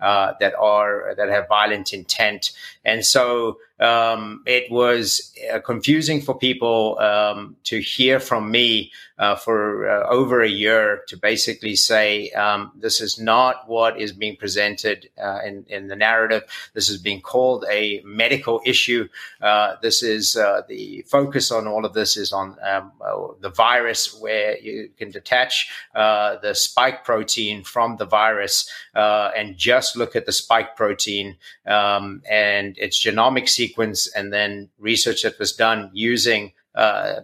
[0.00, 2.52] uh, that are that have violent intent,
[2.84, 9.36] and so um, it was uh, confusing for people um, to hear from me uh,
[9.36, 14.34] for uh, over a year to basically say um, this is not what is being
[14.34, 16.42] presented uh, in, in the narrative.
[16.72, 19.08] This is being called a medical issue.
[19.42, 22.92] Uh, this is uh, the focus on all of this is on um,
[23.40, 30.16] the virus, where you can detach the spike protein from the virus and just look
[30.16, 33.69] at the spike protein um, and its genomic sequence,
[34.14, 37.20] and then research that was done using uh,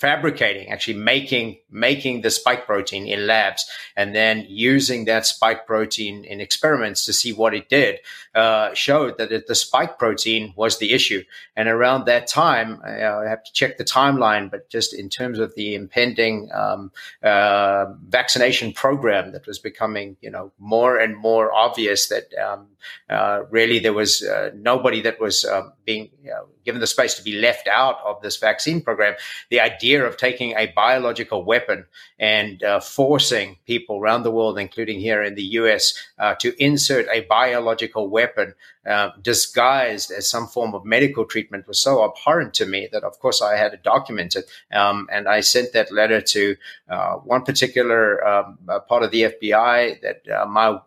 [0.00, 6.24] fabricating, actually making making the spike protein in labs, and then using that spike protein
[6.24, 7.98] in experiments to see what it did,
[8.34, 11.22] uh, showed that it, the spike protein was the issue.
[11.54, 15.54] And around that time, I have to check the timeline, but just in terms of
[15.54, 16.90] the impending um,
[17.22, 22.68] uh, vaccination program that was becoming, you know, more and more obvious that um,
[23.10, 27.14] uh, really there was uh, nobody that was um, being you know, given the space
[27.14, 29.14] to be left out of this vaccine program.
[29.50, 31.86] The idea of taking a biological weapon
[32.18, 37.06] and uh, forcing people around the world, including here in the US, uh, to insert
[37.10, 38.54] a biological weapon
[38.86, 43.18] uh, disguised as some form of medical treatment was so abhorrent to me that, of
[43.18, 44.50] course, I had to document it.
[44.72, 46.56] Um, and I sent that letter to
[46.88, 50.78] uh, one particular um, part of the FBI that uh, my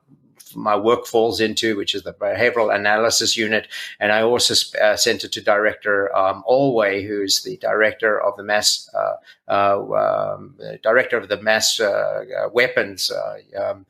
[0.56, 3.68] my work falls into, which is the behavioral analysis unit.
[4.00, 8.44] And I also uh, sent it to Director um, Alway, who's the director of the
[8.44, 9.16] mass uh,
[9.48, 13.12] uh, um, director of the mass uh, uh, weapons
[13.60, 13.86] um,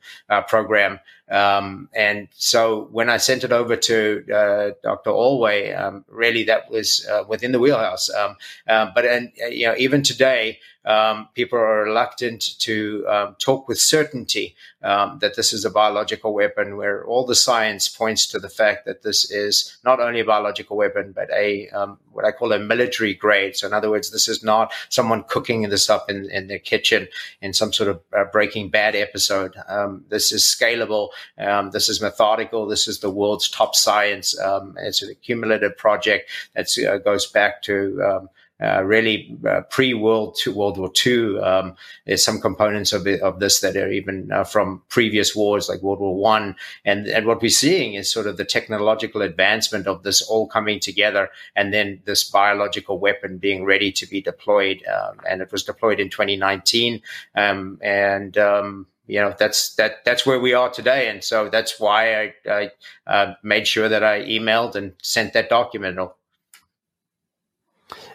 [0.48, 0.98] program.
[1.30, 5.10] Um, and so when I sent it over to Dr.
[5.10, 8.10] Alway, um, really that was within the wheelhouse.
[8.10, 13.78] Um, but and you know even today um, people are reluctant to um, talk with
[13.78, 18.50] certainty um, that this is a biological weapon, where all the science points to the
[18.50, 22.52] fact that this is not only a biological weapon, but a um, what I call
[22.52, 23.56] a military grade.
[23.56, 27.08] So, in other words, this is not someone cooking this up in, in their kitchen
[27.40, 29.54] in some sort of uh, Breaking Bad episode.
[29.68, 31.08] Um, this is scalable.
[31.38, 32.66] Um, this is methodical.
[32.66, 34.34] This is the world's top science.
[34.78, 38.28] it's an cumulative project that uh, goes back to
[38.64, 41.38] uh, really uh, pre World World War II.
[41.40, 45.68] Um, there's some components of it, of this that are even uh, from previous wars,
[45.68, 49.86] like World War One, and and what we're seeing is sort of the technological advancement
[49.86, 54.82] of this all coming together, and then this biological weapon being ready to be deployed,
[54.86, 57.02] um, and it was deployed in 2019,
[57.34, 61.08] um, and um, you know that's that that's where we are today.
[61.08, 62.70] And so that's why i, I
[63.06, 65.98] uh, made sure that i emailed and sent that document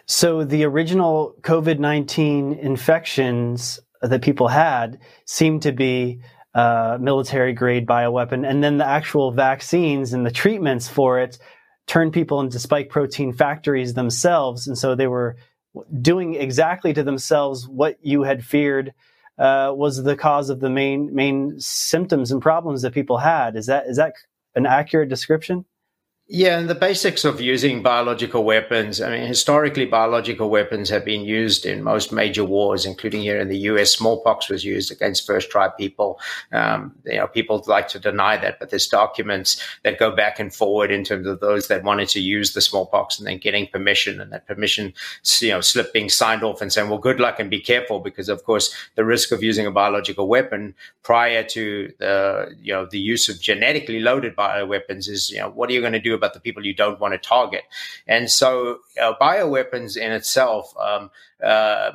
[0.06, 6.20] so the original COVID 19 infections that people had seemed to be
[6.54, 8.48] uh, military grade bioweapon.
[8.48, 11.38] And then the actual vaccines and the treatments for it
[11.86, 14.66] turned people into spike protein factories themselves.
[14.66, 15.36] And so they were
[16.00, 18.92] doing exactly to themselves what you had feared
[19.38, 23.56] uh, was the cause of the main main symptoms and problems that people had.
[23.56, 24.14] Is that is that
[24.54, 25.64] an accurate description?
[26.32, 29.00] Yeah, and the basics of using biological weapons.
[29.00, 33.48] I mean, historically, biological weapons have been used in most major wars, including here in
[33.48, 33.90] the U.S.
[33.90, 36.20] Smallpox was used against first tribe people.
[36.52, 40.54] Um, you know, people like to deny that, but there's documents that go back and
[40.54, 44.20] forward in terms of those that wanted to use the smallpox and then getting permission,
[44.20, 44.94] and that permission,
[45.40, 48.28] you know, slip being signed off and saying, "Well, good luck and be careful," because
[48.28, 53.00] of course, the risk of using a biological weapon prior to the you know the
[53.00, 56.19] use of genetically loaded bioweapons is, you know, what are you going to do?
[56.20, 57.64] About the people you don't want to target.
[58.06, 61.10] And so, uh, bioweapons in itself um,
[61.42, 61.92] uh,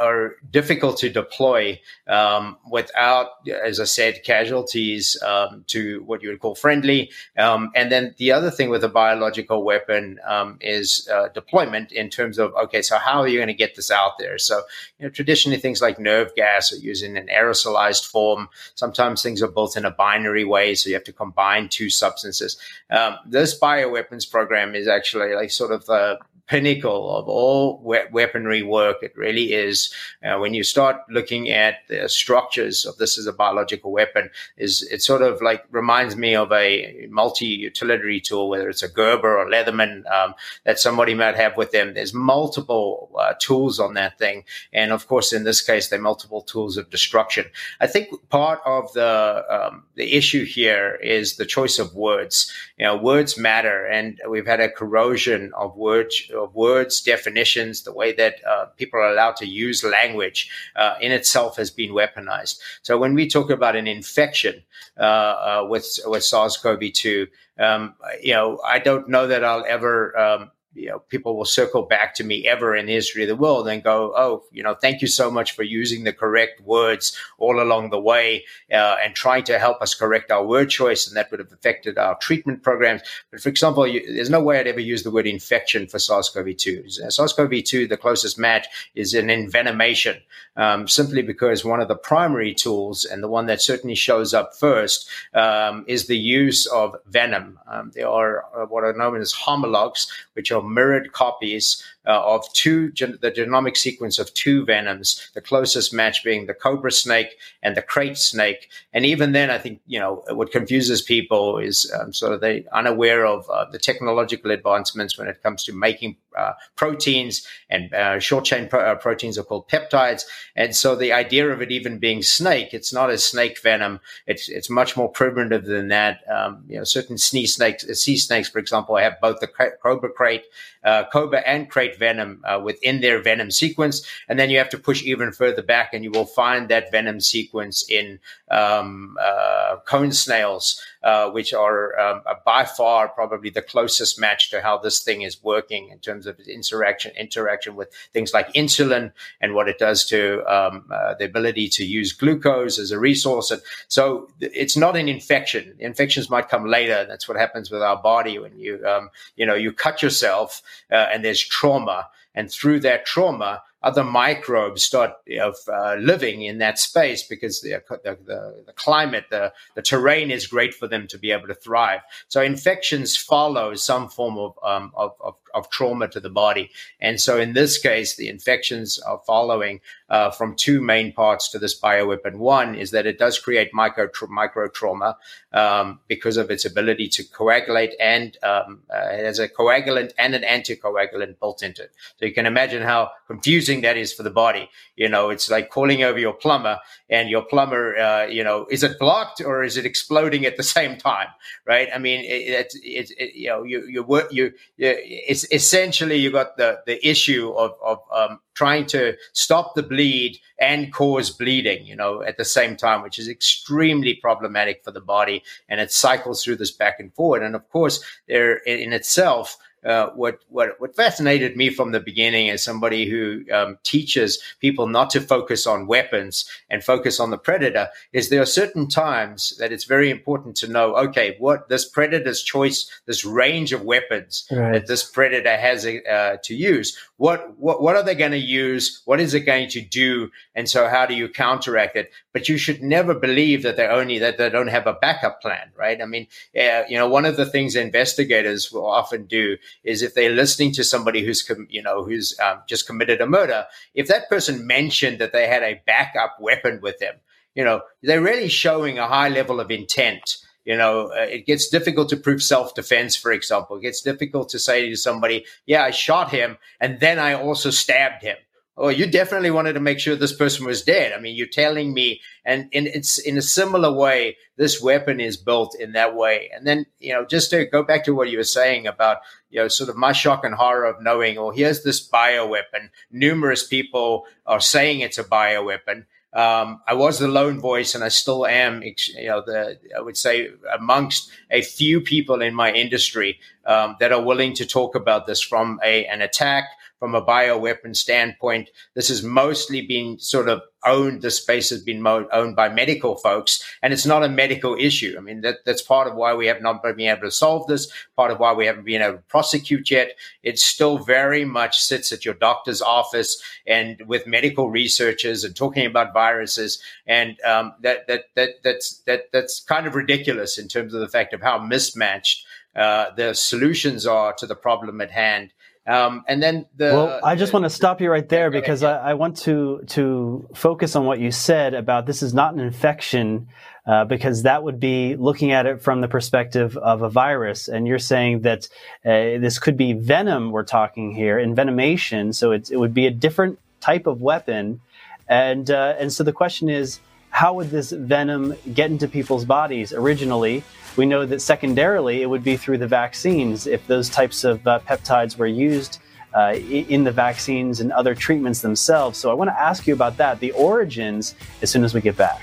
[0.00, 3.28] are difficult to deploy um, without,
[3.64, 7.10] as I said, casualties um, to what you would call friendly.
[7.38, 12.10] Um, and then the other thing with a biological weapon um, is uh, deployment in
[12.10, 14.38] terms of okay, so how are you going to get this out there?
[14.38, 14.62] So
[14.98, 18.48] you know, traditionally things like nerve gas are used in an aerosolized form.
[18.74, 22.56] Sometimes things are built in a binary way, so you have to combine two substances.
[22.90, 28.62] Um, this bioweapons program is actually like sort of the pinnacle of all we- weaponry
[28.62, 28.98] work.
[29.02, 29.92] It really is.
[30.24, 34.82] Uh, when you start looking at the structures of this as a biological weapon, is
[34.90, 39.46] it sort of like reminds me of a multi-utility tool, whether it's a Gerber or
[39.46, 41.94] Leatherman um, that somebody might have with them.
[41.94, 46.02] There's multiple uh, tools on that thing, and of course, in this case, there are
[46.02, 47.46] multiple tools of destruction.
[47.80, 52.52] I think part of the um, the issue here is the choice of words.
[52.78, 57.92] You know, words matter, and we've had a corrosion of words of words, definitions, the
[57.92, 62.58] way that uh, people are allowed to use language uh, in itself has been weaponized.
[62.82, 64.62] So when we talk about an infection
[64.98, 67.26] uh, uh with with SARS-CoV-2,
[67.58, 71.82] um, you know, I don't know that I'll ever um, you know, people will circle
[71.82, 74.74] back to me ever in the history of the world and go, oh, you know,
[74.74, 79.14] thank you so much for using the correct words all along the way uh, and
[79.14, 81.06] trying to help us correct our word choice.
[81.06, 83.02] And that would have affected our treatment programs.
[83.30, 87.10] But for example, you, there's no way I'd ever use the word infection for SARS-CoV-2.
[87.10, 90.20] SARS-CoV-2, the closest match is an envenomation,
[90.56, 94.54] um, simply because one of the primary tools and the one that certainly shows up
[94.54, 97.58] first um, is the use of venom.
[97.66, 102.50] Um, there are uh, what are known as homologs, which are mirrored copies uh, of
[102.52, 107.36] two, gen- the genomic sequence of two venoms, the closest match being the cobra snake
[107.62, 108.68] and the krait snake.
[108.92, 112.64] And even then, I think, you know, what confuses people is um, sort of they
[112.72, 118.18] unaware of uh, the technological advancements when it comes to making uh, proteins and uh,
[118.20, 120.24] short chain pro- uh, proteins are called peptides.
[120.54, 124.00] And so the idea of it even being snake, it's not a snake venom.
[124.26, 126.20] It's, it's much more primitive than that.
[126.30, 129.48] Um, you know, certain sea snakes, sea snakes, for example, have both the
[129.82, 130.42] cobra krait
[130.86, 134.06] uh, cobra and krait venom uh, within their venom sequence.
[134.28, 137.20] And then you have to push even further back, and you will find that venom
[137.20, 138.18] sequence in
[138.50, 144.60] um, uh, cone snails, uh, which are um, by far probably the closest match to
[144.60, 149.12] how this thing is working in terms of its interaction interaction with things like insulin
[149.40, 153.52] and what it does to um, uh, the ability to use glucose as a resource.
[153.52, 155.76] And so it's not an infection.
[155.78, 157.04] Infections might come later.
[157.04, 161.06] That's what happens with our body when you um, you know you cut yourself uh,
[161.12, 162.08] and there's trauma.
[162.34, 167.80] And through that trauma, other microbes start know, uh, living in that space because the,
[168.02, 171.54] the, the, the, climate, the, the terrain is great for them to be able to
[171.54, 172.00] thrive.
[172.26, 176.70] So infections follow some form of, um, of, of, of, trauma to the body.
[177.00, 181.58] And so in this case, the infections are following uh, from two main parts to
[181.58, 182.36] this bioweapon.
[182.36, 185.16] One is that it does create micro, tra- micro trauma
[185.52, 190.34] um, because of its ability to coagulate and um, uh, it has a coagulant and
[190.34, 191.92] an anticoagulant built into it.
[192.18, 194.68] So you can imagine how confusing that is for the body.
[194.96, 196.78] You know, it's like calling over your plumber
[197.08, 200.62] and your plumber, uh, you know, is it blocked or is it exploding at the
[200.76, 201.28] same time?
[201.66, 201.88] Right.
[201.94, 206.80] I mean, it, it, it, you know, you, you, you, it's essentially you got the,
[206.86, 212.22] the issue of, of, um, trying to stop the bleed and cause bleeding, you know,
[212.22, 215.42] at the same time, which is extremely problematic for the body.
[215.68, 217.42] And it cycles through this back and forward.
[217.42, 219.56] And of course, there in itself,
[219.86, 224.86] uh, what what what fascinated me from the beginning as somebody who um, teaches people
[224.88, 229.56] not to focus on weapons and focus on the predator is there are certain times
[229.58, 234.46] that it's very important to know okay what this predator's choice this range of weapons
[234.50, 234.72] right.
[234.72, 239.02] that this predator has uh, to use what what what are they going to use?
[239.04, 240.30] What is it going to do?
[240.54, 242.10] And so how do you counteract it?
[242.32, 245.70] But you should never believe that they only that they don't have a backup plan
[245.76, 246.00] right?
[246.00, 246.26] I mean
[246.58, 250.72] uh, you know one of the things investigators will often do is if they're listening
[250.72, 254.66] to somebody who's, com- you know, who's um, just committed a murder, if that person
[254.66, 257.14] mentioned that they had a backup weapon with them,
[257.54, 260.36] you know, they're really showing a high level of intent.
[260.66, 263.76] You know, uh, it gets difficult to prove self defense, for example.
[263.76, 267.70] It gets difficult to say to somebody, yeah, I shot him and then I also
[267.70, 268.36] stabbed him
[268.78, 271.12] oh, you definitely wanted to make sure this person was dead.
[271.12, 275.36] I mean, you're telling me, and, and it's in a similar way, this weapon is
[275.36, 276.50] built in that way.
[276.54, 279.18] And then, you know, just to go back to what you were saying about,
[279.50, 282.90] you know, sort of my shock and horror of knowing, oh, here's this bioweapon.
[283.10, 286.04] Numerous people are saying it's a bioweapon.
[286.32, 288.82] Um, I was the lone voice, and I still am.
[288.82, 288.94] You
[289.28, 294.22] know, the I would say amongst a few people in my industry um, that are
[294.22, 296.64] willing to talk about this from a an attack
[296.98, 298.70] from a bioweapon standpoint.
[298.94, 303.16] This has mostly been sort of owned, the space has been mo- owned by medical
[303.16, 305.16] folks, and it's not a medical issue.
[305.18, 307.90] I mean, that, that's part of why we have not been able to solve this,
[308.16, 310.12] part of why we haven't been able to prosecute yet.
[310.42, 315.86] It still very much sits at your doctor's office and with medical researchers and talking
[315.86, 316.80] about viruses.
[317.06, 321.08] And um, that, that, that, that's, that, that's kind of ridiculous in terms of the
[321.08, 325.52] fact of how mismatched uh, the solutions are to the problem at hand.
[325.86, 329.10] Um, and then the well, I just want to stop you right there because I,
[329.10, 333.46] I, want to to focus on what you said about this is not an infection
[333.86, 337.86] uh, because that would be looking at it from the perspective of a virus, and
[337.86, 338.68] you're saying that
[339.04, 342.34] uh, this could be venom we're talking here, envenomation.
[342.34, 344.80] So it would be a different type of weapon,
[345.28, 346.98] and uh, and so the question is,
[347.30, 350.64] how would this venom get into people's bodies originally?
[350.96, 354.80] We know that secondarily, it would be through the vaccines if those types of uh,
[354.80, 355.98] peptides were used
[356.34, 359.18] uh, in the vaccines and other treatments themselves.
[359.18, 362.16] So I want to ask you about that, the origins, as soon as we get
[362.16, 362.40] back.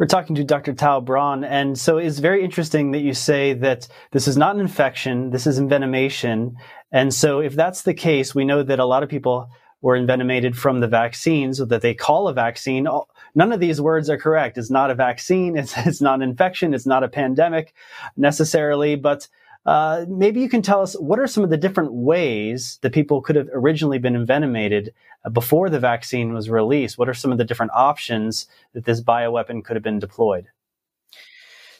[0.00, 0.72] We're talking to Dr.
[0.72, 1.44] Tau Braun.
[1.44, 5.46] And so it's very interesting that you say that this is not an infection, this
[5.46, 6.54] is envenomation.
[6.90, 9.50] And so if that's the case, we know that a lot of people
[9.82, 12.88] were envenomated from the vaccines so that they call a vaccine.
[13.34, 14.56] None of these words are correct.
[14.56, 15.54] It's not a vaccine.
[15.58, 16.72] It's, it's not an infection.
[16.72, 17.74] It's not a pandemic
[18.16, 19.28] necessarily, but
[19.66, 23.20] uh, maybe you can tell us what are some of the different ways that people
[23.20, 24.94] could have originally been envenomated
[25.24, 26.98] uh, before the vaccine was released?
[26.98, 30.46] What are some of the different options that this bioweapon could have been deployed?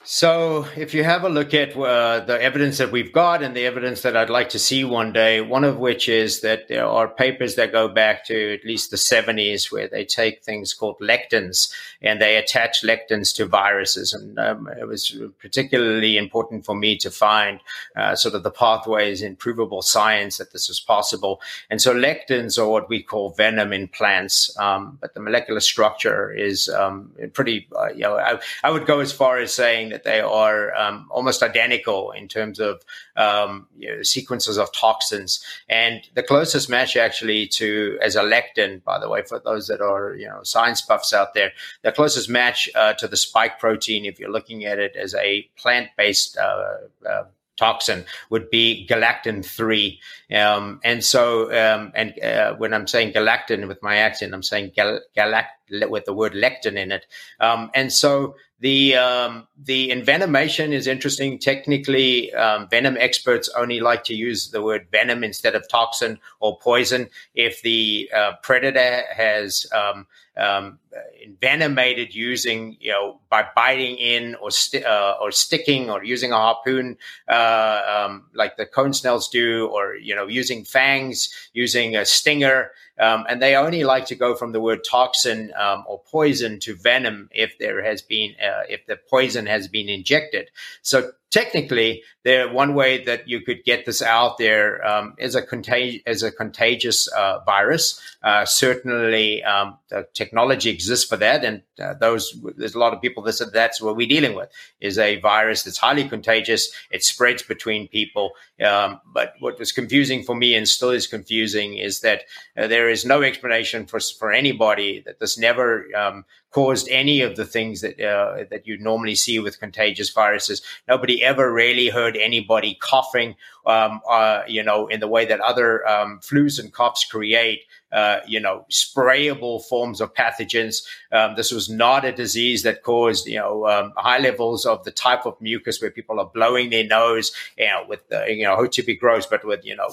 [0.02, 3.66] So, if you have a look at uh, the evidence that we've got and the
[3.66, 7.06] evidence that I'd like to see one day, one of which is that there are
[7.06, 11.70] papers that go back to at least the 70s where they take things called lectins
[12.00, 14.14] and they attach lectins to viruses.
[14.14, 17.60] And um, it was particularly important for me to find
[17.94, 21.42] uh, sort of the pathways in provable science that this was possible.
[21.68, 26.32] And so, lectins are what we call venom in plants, um, but the molecular structure
[26.32, 30.04] is um, pretty, uh, you know, I, I would go as far as saying that
[30.04, 32.82] they are um, almost identical in terms of
[33.16, 35.44] um, you know, sequences of toxins.
[35.68, 39.80] And the closest match actually to as a lectin, by the way, for those that
[39.80, 44.04] are you know science buffs out there, the closest match uh, to the spike protein,
[44.04, 46.74] if you're looking at it as a plant-based uh,
[47.08, 47.24] uh,
[47.60, 50.00] toxin would be galectin 3
[50.34, 54.72] um, and so um, and uh, when i'm saying galectin with my accent i'm saying
[54.74, 55.60] gal- galact
[55.90, 57.04] with the word lectin in it
[57.38, 61.38] um, and so the um, the envenomation is interesting.
[61.38, 66.58] Technically, um, venom experts only like to use the word venom instead of toxin or
[66.58, 67.08] poison.
[67.34, 70.06] If the uh, predator has um,
[70.36, 70.78] um,
[71.22, 74.50] envenomated using, you know, by biting in or
[74.86, 76.96] uh, or sticking or using a harpoon,
[77.28, 82.70] uh, um, like the cone snails do, or you know, using fangs, using a stinger.
[82.98, 86.76] Um, and they only like to go from the word toxin um, or poison to
[86.76, 90.50] venom if there has been uh, if the poison has been injected.
[90.82, 95.42] So technically, there one way that you could get this out there um, is a
[95.42, 98.00] contag- as a contagious uh, virus.
[98.22, 103.00] Uh, certainly, um, the technology exists for that, and uh, those there's a lot of
[103.00, 104.50] people that said that's what we're dealing with
[104.80, 106.70] is a virus that's highly contagious.
[106.90, 108.32] It spreads between people.
[108.62, 112.24] Um, but what was confusing for me and still is confusing is that
[112.56, 117.36] uh, there is no explanation for for anybody that this never um, caused any of
[117.36, 120.62] the things that uh, that you normally see with contagious viruses.
[120.88, 123.36] Nobody ever really heard anybody coughing,
[123.66, 127.64] um, uh, you know, in the way that other um, flus and coughs create.
[127.92, 130.84] Uh, you know, sprayable forms of pathogens.
[131.10, 134.92] Um, this was not a disease that caused, you know, um, high levels of the
[134.92, 138.64] type of mucus where people are blowing their nose, you know, with, the, you know,
[138.64, 139.90] to be gross, but with, you know,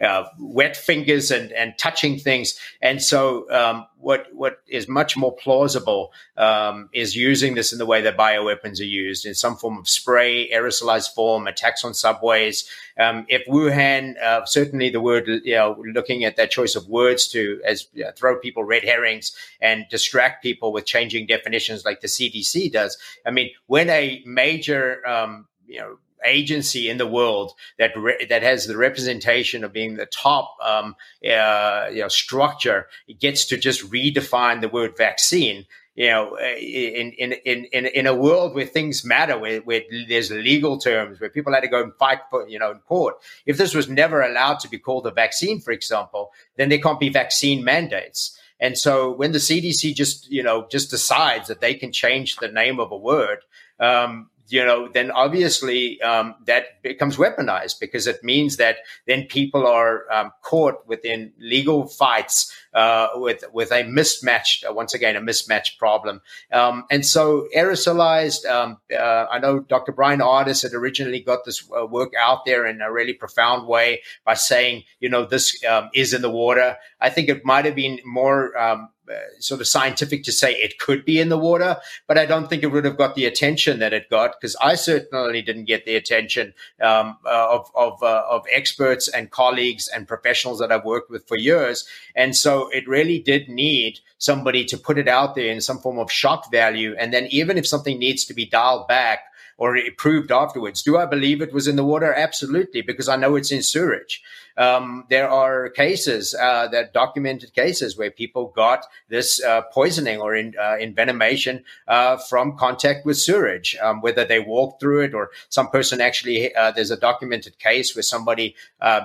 [0.00, 2.58] uh, wet fingers and, and touching things.
[2.80, 7.86] And so, um, what what is much more plausible um, is using this in the
[7.86, 12.70] way that bioweapons are used in some form of spray, aerosolized form, attacks on subways.
[12.98, 17.26] Um, if Wuhan, uh, certainly the word, you know, looking at that choice of words
[17.28, 22.00] to as you know, throw people red herrings and distract people with changing definitions like
[22.00, 22.96] the CDC does.
[23.24, 28.42] I mean, when a major um, you know agency in the world that re- that
[28.42, 30.96] has the representation of being the top um,
[31.28, 35.66] uh, you know structure it gets to just redefine the word vaccine.
[35.94, 40.30] You know in in in in, in a world where things matter where, where there's
[40.30, 43.56] legal terms where people had to go and fight for you know in court if
[43.56, 47.08] this was never allowed to be called a vaccine for example then there can't be
[47.08, 48.38] vaccine mandates.
[48.58, 52.48] And so when the CDC just you know just decides that they can change the
[52.48, 53.38] name of a word
[53.80, 59.66] um, you know, then obviously um, that becomes weaponized because it means that then people
[59.66, 65.20] are um, caught within legal fights uh, with with a mismatched, uh, once again, a
[65.20, 66.20] mismatched problem.
[66.52, 69.92] Um, and so aerosolized, um, uh, I know Dr.
[69.92, 74.02] Bryan Ardis had originally got this uh, work out there in a really profound way
[74.24, 76.76] by saying, you know, this um, is in the water.
[77.00, 78.90] I think it might have been more um,
[79.38, 81.76] sort of scientific to say it could be in the water,
[82.06, 84.74] but I don't think it would have got the attention that it got because I
[84.74, 90.08] certainly didn't get the attention um, uh, of of, uh, of experts and colleagues and
[90.08, 91.86] professionals that I've worked with for years.
[92.14, 95.98] And so it really did need somebody to put it out there in some form
[95.98, 96.94] of shock value.
[96.98, 99.20] And then even if something needs to be dialed back
[99.58, 100.82] or proved afterwards.
[100.82, 102.12] Do I believe it was in the water?
[102.12, 104.22] Absolutely, because I know it's in sewage.
[104.56, 110.34] Um, there are cases uh, that documented cases where people got this uh, poisoning or
[110.34, 115.30] in, uh, envenomation uh, from contact with sewage, um, whether they walked through it or
[115.48, 116.54] some person actually.
[116.54, 118.54] Uh, there's a documented case where somebody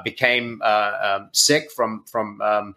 [0.03, 2.75] became um, sick from from um,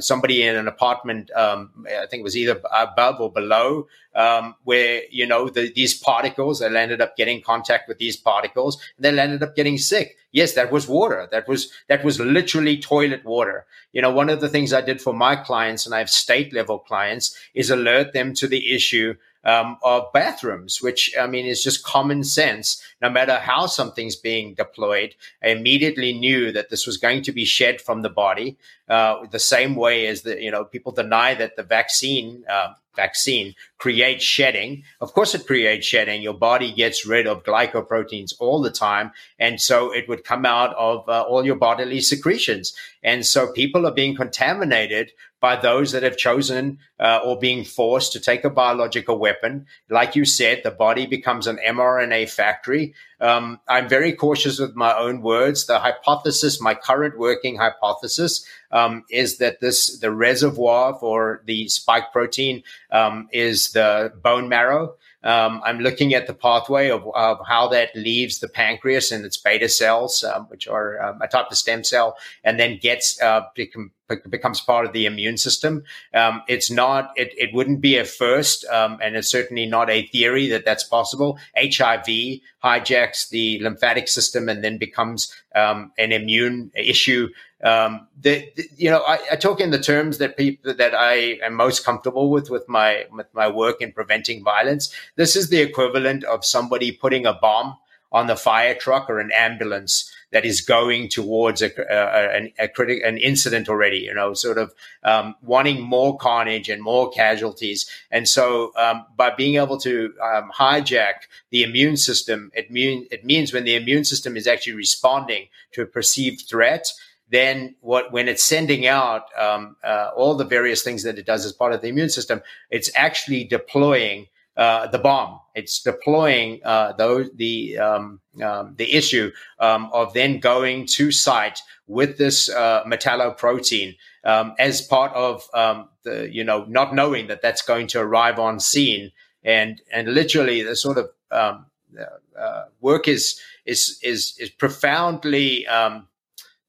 [0.00, 1.30] somebody in an apartment.
[1.32, 3.86] Um, I think it was either above or below
[4.16, 8.82] um, where you know the, these particles they ended up getting contact with these particles
[8.96, 12.76] and they ended up getting sick yes that was water that was that was literally
[12.78, 15.98] toilet water you know one of the things i did for my clients and i
[15.98, 19.14] have state level clients is alert them to the issue
[19.46, 22.82] um, of bathrooms, which I mean is just common sense.
[23.00, 27.44] No matter how something's being deployed, I immediately knew that this was going to be
[27.44, 28.58] shed from the body,
[28.88, 33.54] uh, the same way as the you know people deny that the vaccine uh, vaccine
[33.78, 34.82] creates shedding.
[35.00, 36.22] Of course, it creates shedding.
[36.22, 39.12] Your body gets rid of glycoproteins all the time.
[39.38, 42.74] And so it would come out of uh, all your bodily secretions.
[43.02, 48.12] And so people are being contaminated by those that have chosen uh, or being forced
[48.12, 49.66] to take a biological weapon.
[49.90, 52.94] Like you said, the body becomes an mRNA factory.
[53.20, 55.66] Um, I'm very cautious with my own words.
[55.66, 58.46] The hypothesis, my current working hypothesis,
[58.76, 64.94] um, is that this the reservoir for the spike protein um, is the bone marrow.
[65.22, 69.36] Um, I'm looking at the pathway of, of, how that leaves the pancreas and its
[69.36, 73.40] beta cells, um, which are um, a type of stem cell, and then gets uh,
[73.56, 73.90] become,
[74.28, 75.82] becomes part of the immune system.
[76.14, 80.06] Um, it's not, it, it wouldn't be a first, um, and it's certainly not a
[80.06, 81.40] theory that that's possible.
[81.56, 87.30] HIV hijacks the lymphatic system and then becomes um, an immune issue.
[87.66, 91.84] Um, you know, I, I, talk in the terms that people that I am most
[91.84, 94.94] comfortable with with my with my work in preventing violence.
[95.16, 97.76] This is the equivalent of somebody putting a bomb
[98.12, 103.06] on the fire truck or an ambulance that is going towards a, a, a, a
[103.08, 107.90] an incident already, you know, sort of um, wanting more carnage and more casualties.
[108.12, 113.24] And so um, by being able to um, hijack the immune system, it, mean, it
[113.24, 116.92] means when the immune system is actually responding to a perceived threat,
[117.30, 121.44] then what when it's sending out um, uh, all the various things that it does
[121.44, 125.40] as part of the immune system, it's actually deploying uh, the bomb.
[125.54, 131.60] It's deploying uh, those, the um, um, the issue um, of then going to site
[131.86, 137.42] with this uh, metalloprotein um, as part of um, the you know not knowing that
[137.42, 139.12] that's going to arrive on scene
[139.44, 141.66] and and literally the sort of um,
[141.98, 145.66] uh, uh, work is is is is profoundly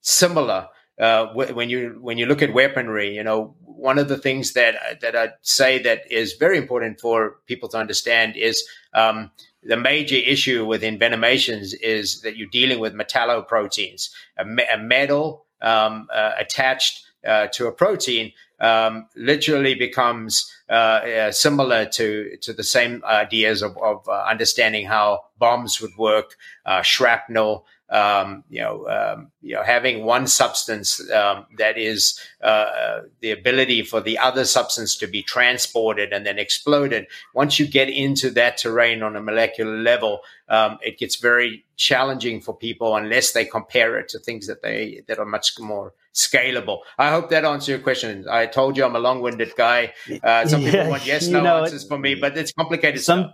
[0.08, 4.54] similar uh, when you when you look at weaponry, you know one of the things
[4.54, 9.32] that that I say that is very important for people to understand is um,
[9.62, 15.46] the major issue with envenomations is that you're dealing with metalloproteins, a, me- a metal
[15.62, 22.54] um, uh, attached uh, to a protein um, literally becomes uh, uh, similar to to
[22.54, 26.36] the same ideas of, of uh, understanding how bombs would work,
[26.82, 33.02] shrapnel, um, you know, um, you know, having one substance um, that is uh, uh,
[33.22, 37.08] the ability for the other substance to be transported and then exploded.
[37.34, 40.20] Once you get into that terrain on a molecular level,
[40.50, 45.02] um, it gets very challenging for people unless they compare it to things that they
[45.08, 46.80] that are much more scalable.
[46.98, 48.26] I hope that answers your question.
[48.30, 49.94] I told you I'm a long-winded guy.
[50.24, 53.34] Uh, some people want yes, no know, answers for me, but it's complicated some, stuff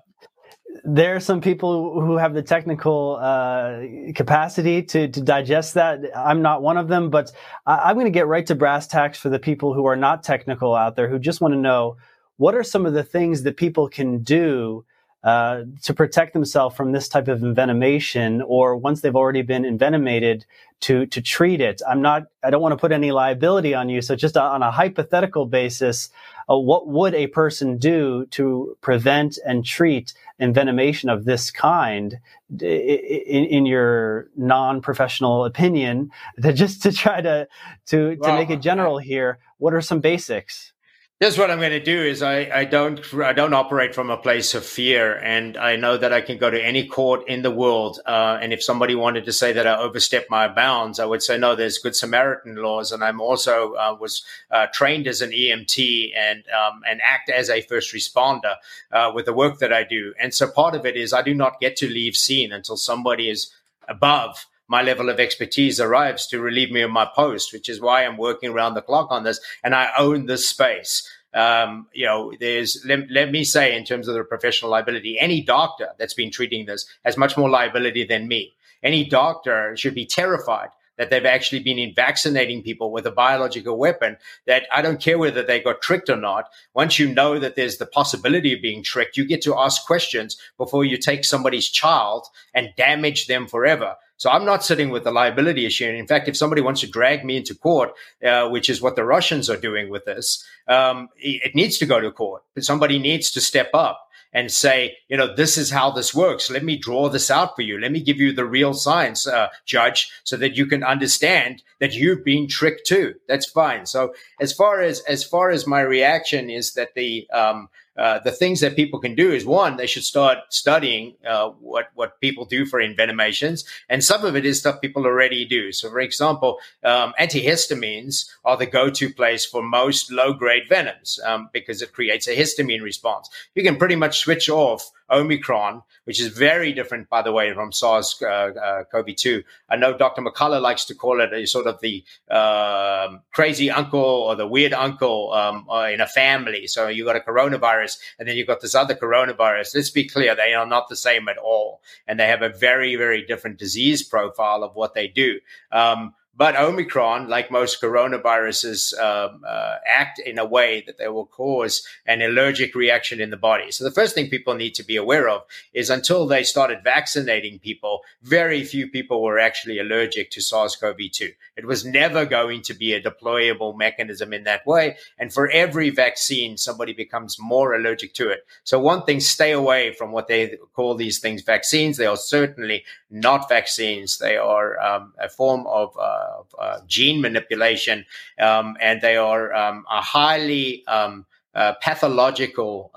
[0.84, 3.82] there are some people who have the technical uh,
[4.16, 6.02] capacity to, to digest that.
[6.16, 7.32] I'm not one of them, but
[7.66, 10.24] I, am going to get right to brass tacks for the people who are not
[10.24, 11.98] technical out there who just want to know
[12.36, 14.84] what are some of the things that people can do
[15.24, 20.46] uh, to protect themselves from this type of envenomation, or once they've already been envenomated,
[20.82, 21.82] to to treat it.
[21.88, 22.24] I'm not.
[22.44, 24.02] I don't want to put any liability on you.
[24.02, 26.10] So just on a hypothetical basis,
[26.50, 32.20] uh, what would a person do to prevent and treat envenomation of this kind
[32.60, 36.10] in, in your non-professional opinion
[36.42, 37.48] to just to try to
[37.86, 40.73] to, well, to make it general here what are some basics
[41.20, 44.18] Here's what I'm going to do is I, I don't I don't operate from a
[44.18, 47.52] place of fear, and I know that I can go to any court in the
[47.52, 51.22] world, uh, and if somebody wanted to say that I overstepped my bounds, I would
[51.22, 51.56] say no.
[51.56, 56.44] There's Good Samaritan laws, and I'm also uh, was uh, trained as an EMT and
[56.50, 58.56] um, and act as a first responder
[58.92, 61.36] uh, with the work that I do, and so part of it is I do
[61.36, 63.54] not get to leave scene until somebody is
[63.88, 68.04] above my level of expertise arrives to relieve me of my post, which is why
[68.04, 69.40] I'm working around the clock on this.
[69.64, 71.08] And I own this space.
[71.34, 75.42] Um, you know, there's, let, let, me say, in terms of the professional liability, any
[75.42, 78.54] doctor that's been treating this has much more liability than me.
[78.84, 84.18] Any doctor should be terrified that they've actually been vaccinating people with a biological weapon
[84.46, 86.50] that I don't care whether they got tricked or not.
[86.74, 90.38] Once you know that there's the possibility of being tricked, you get to ask questions
[90.58, 93.96] before you take somebody's child and damage them forever.
[94.18, 95.86] So I'm not sitting with the liability issue.
[95.86, 97.94] And in fact, if somebody wants to drag me into court,
[98.26, 102.00] uh, which is what the Russians are doing with this, um, it needs to go
[102.00, 102.44] to court.
[102.60, 106.50] Somebody needs to step up and say, you know, this is how this works.
[106.50, 107.80] Let me draw this out for you.
[107.80, 111.94] Let me give you the real science, uh, judge, so that you can understand that
[111.94, 113.14] you've been tricked too.
[113.28, 113.86] That's fine.
[113.86, 118.32] So as far as as far as my reaction is that the um, uh, the
[118.32, 122.46] things that people can do is one, they should start studying uh, what what people
[122.46, 125.72] do for envenomations, and some of it is stuff people already do.
[125.72, 131.82] So, for example, um, antihistamines are the go-to place for most low-grade venoms um, because
[131.82, 133.30] it creates a histamine response.
[133.56, 137.72] You can pretty much switch off Omicron, which is very different, by the way, from
[137.72, 139.44] SARS uh, uh, CoV 2.
[139.70, 140.22] I know Dr.
[140.22, 144.74] McCullough likes to call it a sort of the uh, crazy uncle or the weird
[144.74, 146.68] uncle um, uh, in a family.
[146.68, 147.83] So you got a coronavirus
[148.20, 149.76] and then you've got this other coronavirus.
[149.76, 151.82] Let's be clear, they are not the same at all.
[152.08, 155.40] And they have a very, very different disease profile of what they do.
[155.72, 161.28] Um, but Omicron, like most coronaviruses, um, uh, act in a way that they will
[161.28, 163.72] cause an allergic reaction in the body.
[163.72, 167.60] So the first thing people need to be aware of is until they started vaccinating
[167.60, 171.36] people, very few people were actually allergic to SARS-CoV-2.
[171.56, 174.98] It was never going to be a deployable mechanism in that way.
[175.20, 178.48] And for every vaccine, somebody becomes more allergic to it.
[178.64, 181.98] So one thing, stay away from what they call these things vaccines.
[181.98, 184.18] They are certainly not vaccines.
[184.18, 186.23] They are um, a form of uh,
[186.60, 188.06] uh, gene manipulation,
[188.40, 192.92] um, and they are um, a highly um, uh, pathological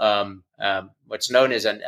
[0.59, 1.83] um, what's known as an,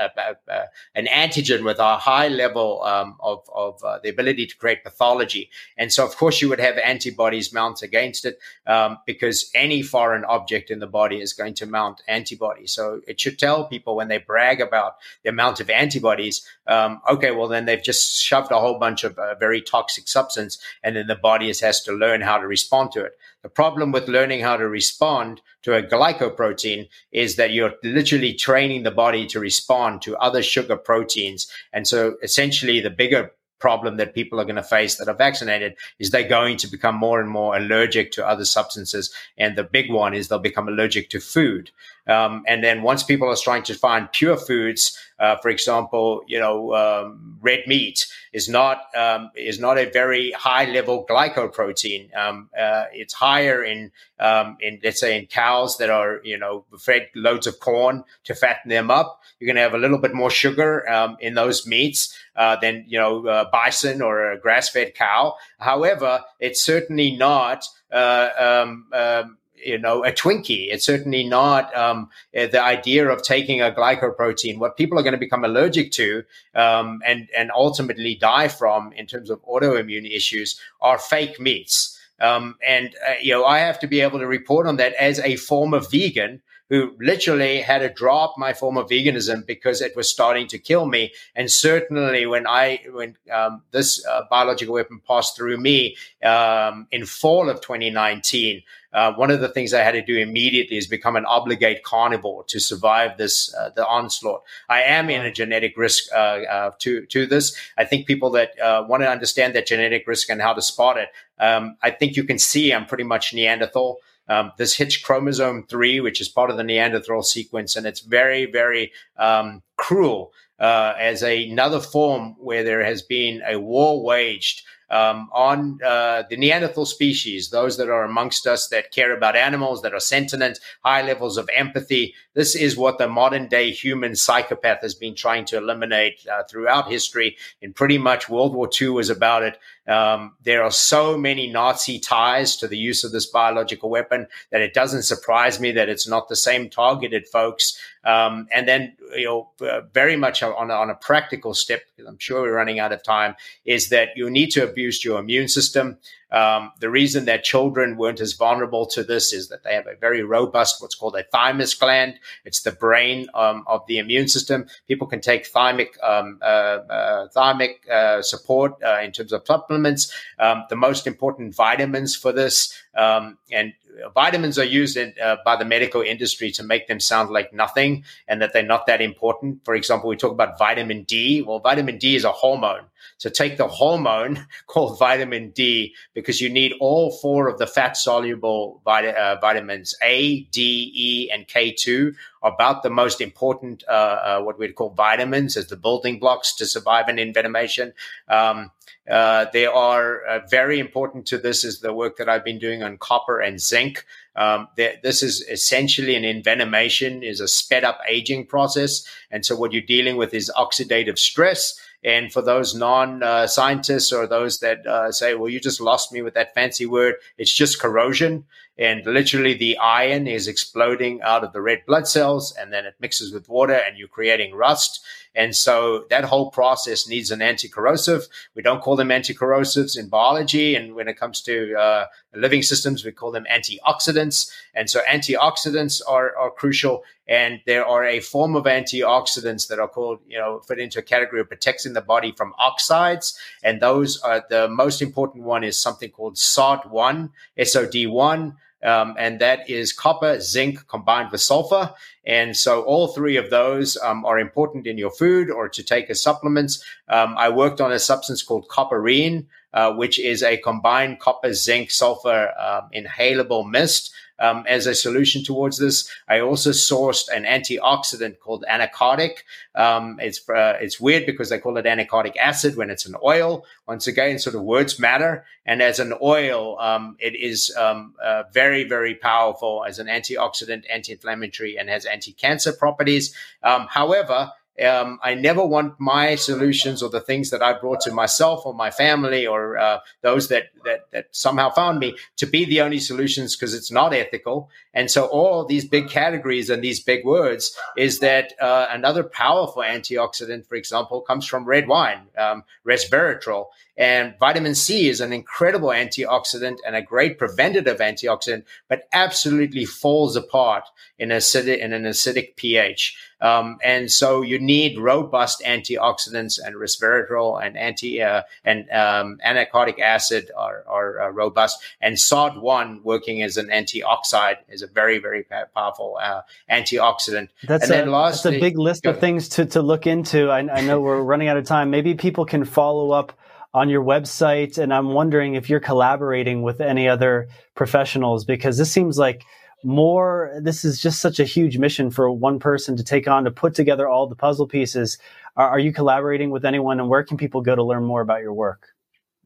[0.94, 5.50] an antigen with a high level um, of, of uh, the ability to create pathology.
[5.76, 10.24] And so, of course, you would have antibodies mount against it um, because any foreign
[10.24, 12.72] object in the body is going to mount antibodies.
[12.72, 17.30] So it should tell people when they brag about the amount of antibodies, um, okay,
[17.30, 21.06] well, then they've just shoved a whole bunch of uh, very toxic substance, and then
[21.06, 23.12] the body has to learn how to respond to it.
[23.42, 28.57] The problem with learning how to respond to a glycoprotein is that you're literally training
[28.82, 31.50] the body to respond to other sugar proteins.
[31.72, 35.76] And so essentially the bigger problem that people are going to face that are vaccinated
[35.98, 39.12] is they're going to become more and more allergic to other substances.
[39.36, 41.70] And the big one is they'll become allergic to food.
[42.06, 46.38] Um, and then once people are trying to find pure foods, uh, for example, you
[46.38, 52.16] know, um, red meat is not um, is not a very high level glycoprotein.
[52.16, 53.90] Um, uh, it's higher in
[54.20, 58.34] um, in let's say in cows that are you know fed loads of corn to
[58.34, 59.20] fatten them up.
[59.38, 62.84] You're going to have a little bit more sugar um, in those meats uh, than
[62.89, 65.34] you know bison or a grass fed cow.
[65.59, 67.66] However, it's certainly not.
[67.93, 70.68] Uh, um, um, you know, a Twinkie.
[70.70, 74.59] It's certainly not um, eh, the idea of taking a glycoprotein.
[74.59, 76.24] What people are going to become allergic to
[76.55, 81.99] um, and and ultimately die from in terms of autoimmune issues are fake meats.
[82.20, 85.18] Um, and uh, you know, I have to be able to report on that as
[85.20, 90.08] a former vegan who literally had to drop my form of veganism because it was
[90.10, 91.12] starting to kill me.
[91.34, 97.06] And certainly when I, when um, this uh, biological weapon passed through me um, in
[97.06, 98.62] fall of 2019,
[98.92, 102.44] uh, one of the things I had to do immediately is become an obligate carnivore
[102.44, 104.42] to survive this uh, the onslaught.
[104.68, 107.54] I am in a genetic risk uh, uh to to this.
[107.76, 110.96] I think people that uh, want to understand that genetic risk and how to spot
[110.96, 111.10] it.
[111.38, 113.98] Um, I think you can see I'm pretty much Neanderthal.
[114.28, 118.46] Um, this hitch chromosome 3, which is part of the Neanderthal sequence, and it's very,
[118.46, 124.62] very um, cruel uh, as a, another form where there has been a war waged
[124.90, 129.82] um, on uh, the Neanderthal species, those that are amongst us that care about animals,
[129.82, 132.14] that are sentient, high levels of empathy.
[132.39, 136.89] This is what the modern day human psychopath has been trying to eliminate uh, throughout
[136.89, 137.36] history.
[137.61, 139.59] And pretty much World War II was about it.
[139.91, 144.61] Um, there are so many Nazi ties to the use of this biological weapon that
[144.61, 147.76] it doesn't surprise me that it's not the same targeted folks.
[148.05, 152.20] Um, and then, you know, uh, very much on, on a practical step, because I'm
[152.20, 153.34] sure we're running out of time,
[153.64, 155.99] is that you need to abuse your immune system.
[156.30, 159.96] Um, the reason that children weren't as vulnerable to this is that they have a
[159.96, 162.18] very robust, what's called a thymus gland.
[162.44, 164.66] It's the brain um, of the immune system.
[164.86, 170.12] People can take thymic um, uh, uh, thymic uh, support uh, in terms of supplements.
[170.38, 173.72] Um, the most important vitamins for this, um, and
[174.14, 178.04] vitamins are used in, uh, by the medical industry to make them sound like nothing
[178.26, 179.64] and that they're not that important.
[179.64, 181.42] For example, we talk about vitamin D.
[181.42, 182.84] Well, vitamin D is a hormone.
[183.18, 187.96] So take the hormone called vitamin D because you need all four of the fat
[187.96, 194.40] soluble vit- uh, vitamins A, D, E, and K2 about the most important, uh, uh,
[194.40, 197.92] what we'd call vitamins as the building blocks to survive an envenomation.
[198.28, 198.70] Um,
[199.10, 202.82] uh, they are uh, very important to this is the work that I've been doing
[202.82, 204.04] on copper and zinc.
[204.36, 209.04] Um, this is essentially an envenomation is a sped up aging process.
[209.30, 211.80] And so what you're dealing with is oxidative stress.
[212.05, 216.12] And for those non uh, scientists or those that uh, say, well, you just lost
[216.12, 218.44] me with that fancy word, it's just corrosion.
[218.78, 222.94] And literally, the iron is exploding out of the red blood cells, and then it
[223.00, 225.04] mixes with water, and you're creating rust.
[225.34, 228.26] And so that whole process needs an anti-corrosive.
[228.54, 230.74] We don't call them anti-corrosives in biology.
[230.74, 234.50] And when it comes to uh, living systems, we call them antioxidants.
[234.74, 237.04] And so antioxidants are, are crucial.
[237.28, 241.02] And there are a form of antioxidants that are called, you know, fit into a
[241.02, 243.38] category of protecting the body from oxides.
[243.62, 248.56] And those are the most important one is something called SOD1, SOD1.
[248.82, 251.94] Um, and that is copper, zinc combined with sulfur.
[252.24, 256.10] And so all three of those um, are important in your food or to take
[256.10, 256.84] as supplements.
[257.08, 261.90] Um, I worked on a substance called copperine, uh, which is a combined copper, zinc,
[261.90, 266.11] sulfur um, inhalable mist um, as a solution towards this.
[266.28, 269.39] I also sourced an antioxidant called anacardic.
[269.74, 273.64] Um, it's uh, it's weird because they call it anacardic acid when it's an oil.
[273.86, 275.45] Once again, sort of words matter.
[275.66, 280.84] And as an oil, um, it is um, uh, very very powerful as an antioxidant,
[280.91, 283.34] anti-inflammatory, and has anti-cancer properties.
[283.62, 288.12] Um, however, um, I never want my solutions or the things that I brought to
[288.12, 292.64] myself or my family or uh, those that, that that somehow found me to be
[292.64, 294.70] the only solutions because it's not ethical.
[294.99, 299.80] And so all these big categories and these big words is that uh, another powerful
[299.80, 303.66] antioxidant, for example, comes from red wine, um, resveratrol.
[303.96, 310.34] And vitamin C is an incredible antioxidant and a great preventative antioxidant, but absolutely falls
[310.34, 310.84] apart
[311.16, 313.16] in, acidic, in an acidic pH.
[313.40, 320.01] Um, and so you need robust antioxidants and resveratrol and anti uh, and um, anacardic
[320.01, 321.80] acid are, are uh, robust.
[322.01, 327.49] And SOD1 working as an antioxide is a very, very powerful uh, antioxidant.
[327.64, 330.51] That's, and a, then lastly, that's a big list of things to, to look into.
[330.51, 331.91] I, I know we're running out of time.
[331.91, 333.32] Maybe people can follow up
[333.74, 334.78] on your website.
[334.78, 339.45] And I'm wondering if you're collaborating with any other professionals because this seems like
[339.84, 343.51] more this is just such a huge mission for one person to take on to
[343.53, 345.18] put together all the puzzle pieces
[345.57, 348.41] are, are you collaborating with anyone and where can people go to learn more about
[348.41, 348.89] your work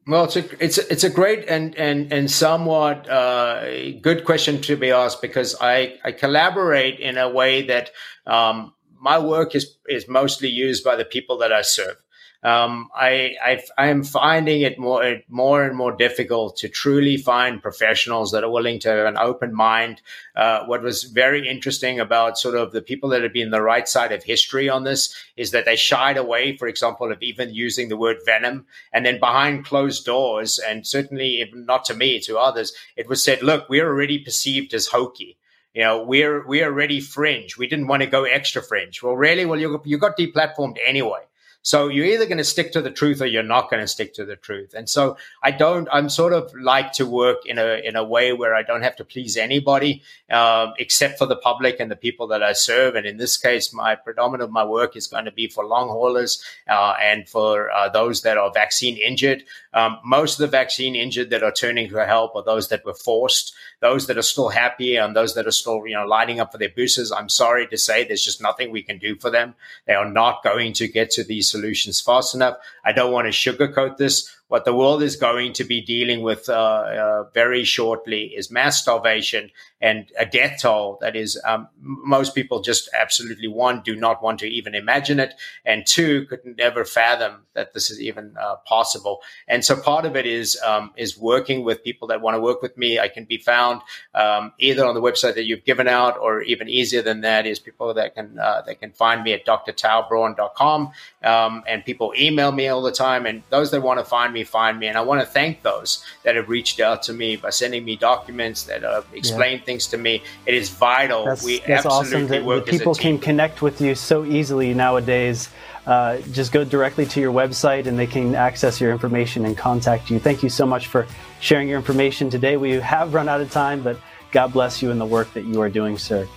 [0.05, 4.75] well, it's a it's it's a great and and and somewhat uh, good question to
[4.75, 7.91] be asked because I I collaborate in a way that
[8.27, 12.02] um, my work is is mostly used by the people that I serve
[12.43, 13.35] um, I,
[13.77, 18.51] I, am finding it more more and more difficult to truly find professionals that are
[18.51, 20.01] willing to have an open mind.
[20.35, 23.87] Uh, what was very interesting about sort of the people that have been the right
[23.87, 27.87] side of history on this is that they shied away, for example, of even using
[27.87, 32.73] the word venom, and then behind closed doors, and certainly not to me, to others,
[32.97, 35.37] it was said, "Look, we're already perceived as hokey."
[35.73, 37.57] you know, we're we're already fringe.
[37.57, 39.01] We didn't want to go extra fringe.
[39.01, 41.21] Well, really, well, you you got deplatformed anyway.
[41.63, 44.13] So you're either going to stick to the truth or you're not going to stick
[44.15, 44.73] to the truth.
[44.73, 48.33] And so I don't, I'm sort of like to work in a, in a way
[48.33, 52.27] where I don't have to please anybody, um, except for the public and the people
[52.27, 52.95] that I serve.
[52.95, 56.43] And in this case, my predominant my work is going to be for long haulers,
[56.69, 59.43] uh, and for uh, those that are vaccine injured.
[59.73, 62.93] Um, most of the vaccine injured that are turning for help are those that were
[62.93, 66.51] forced, those that are still happy and those that are still, you know, lining up
[66.51, 67.11] for their boosters.
[67.11, 69.55] I'm sorry to say there's just nothing we can do for them.
[69.87, 72.57] They are not going to get to these solutions fast enough.
[72.85, 76.49] I don't want to sugarcoat this what the world is going to be dealing with
[76.49, 79.49] uh, uh, very shortly is mass starvation
[79.83, 84.39] and a death toll that is um, most people just absolutely one do not want
[84.39, 85.33] to even imagine it.
[85.65, 89.21] And two could never fathom that this is even uh, possible.
[89.45, 92.61] And so part of it is um, is working with people that want to work
[92.61, 92.97] with me.
[92.97, 93.81] I can be found
[94.15, 97.59] um, either on the website that you've given out or even easier than that is
[97.59, 100.91] people that can uh, that can find me at drtaubraun.com
[101.23, 103.25] um, and people email me all the time.
[103.25, 104.87] And those that want to find me find me.
[104.87, 107.95] And I want to thank those that have reached out to me by sending me
[107.95, 109.65] documents that have explained yeah.
[109.65, 110.23] things to me.
[110.45, 111.25] It is vital.
[111.25, 115.49] That's, we that's absolutely awesome that people can connect with you so easily nowadays.
[115.85, 120.09] Uh, just go directly to your website and they can access your information and contact
[120.09, 120.17] you.
[120.19, 121.05] Thank you so much for
[121.41, 122.55] sharing your information today.
[122.55, 123.97] We have run out of time, but
[124.31, 126.27] God bless you in the work that you are doing, sir.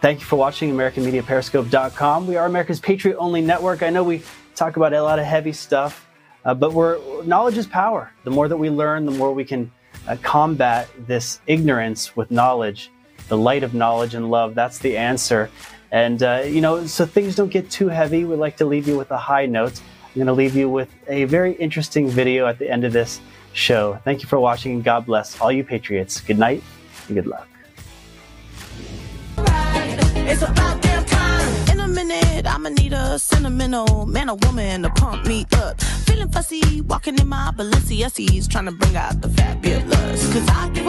[0.00, 2.26] Thank you for watching AmericanMediaPeriscope.com.
[2.26, 3.82] We are America's Patriot Only Network.
[3.82, 4.22] I know we
[4.54, 6.05] talk about a lot of heavy stuff,
[6.46, 8.10] uh, but we're knowledge is power.
[8.24, 9.70] The more that we learn, the more we can
[10.06, 12.90] uh, combat this ignorance with knowledge,
[13.28, 14.54] the light of knowledge and love.
[14.54, 15.50] That's the answer.
[15.90, 18.24] And, uh, you know, so things don't get too heavy.
[18.24, 19.80] We like to leave you with a high note.
[19.80, 23.20] I'm going to leave you with a very interesting video at the end of this
[23.52, 24.00] show.
[24.04, 26.20] Thank you for watching and God bless all you patriots.
[26.20, 26.62] Good night
[27.08, 27.48] and good luck.
[32.66, 35.80] I'ma need a sentimental man or woman to pump me up.
[35.80, 40.32] Feeling fussy, walking in my Balenciagas, trying to bring out the fabulous.
[40.32, 40.88] Cause I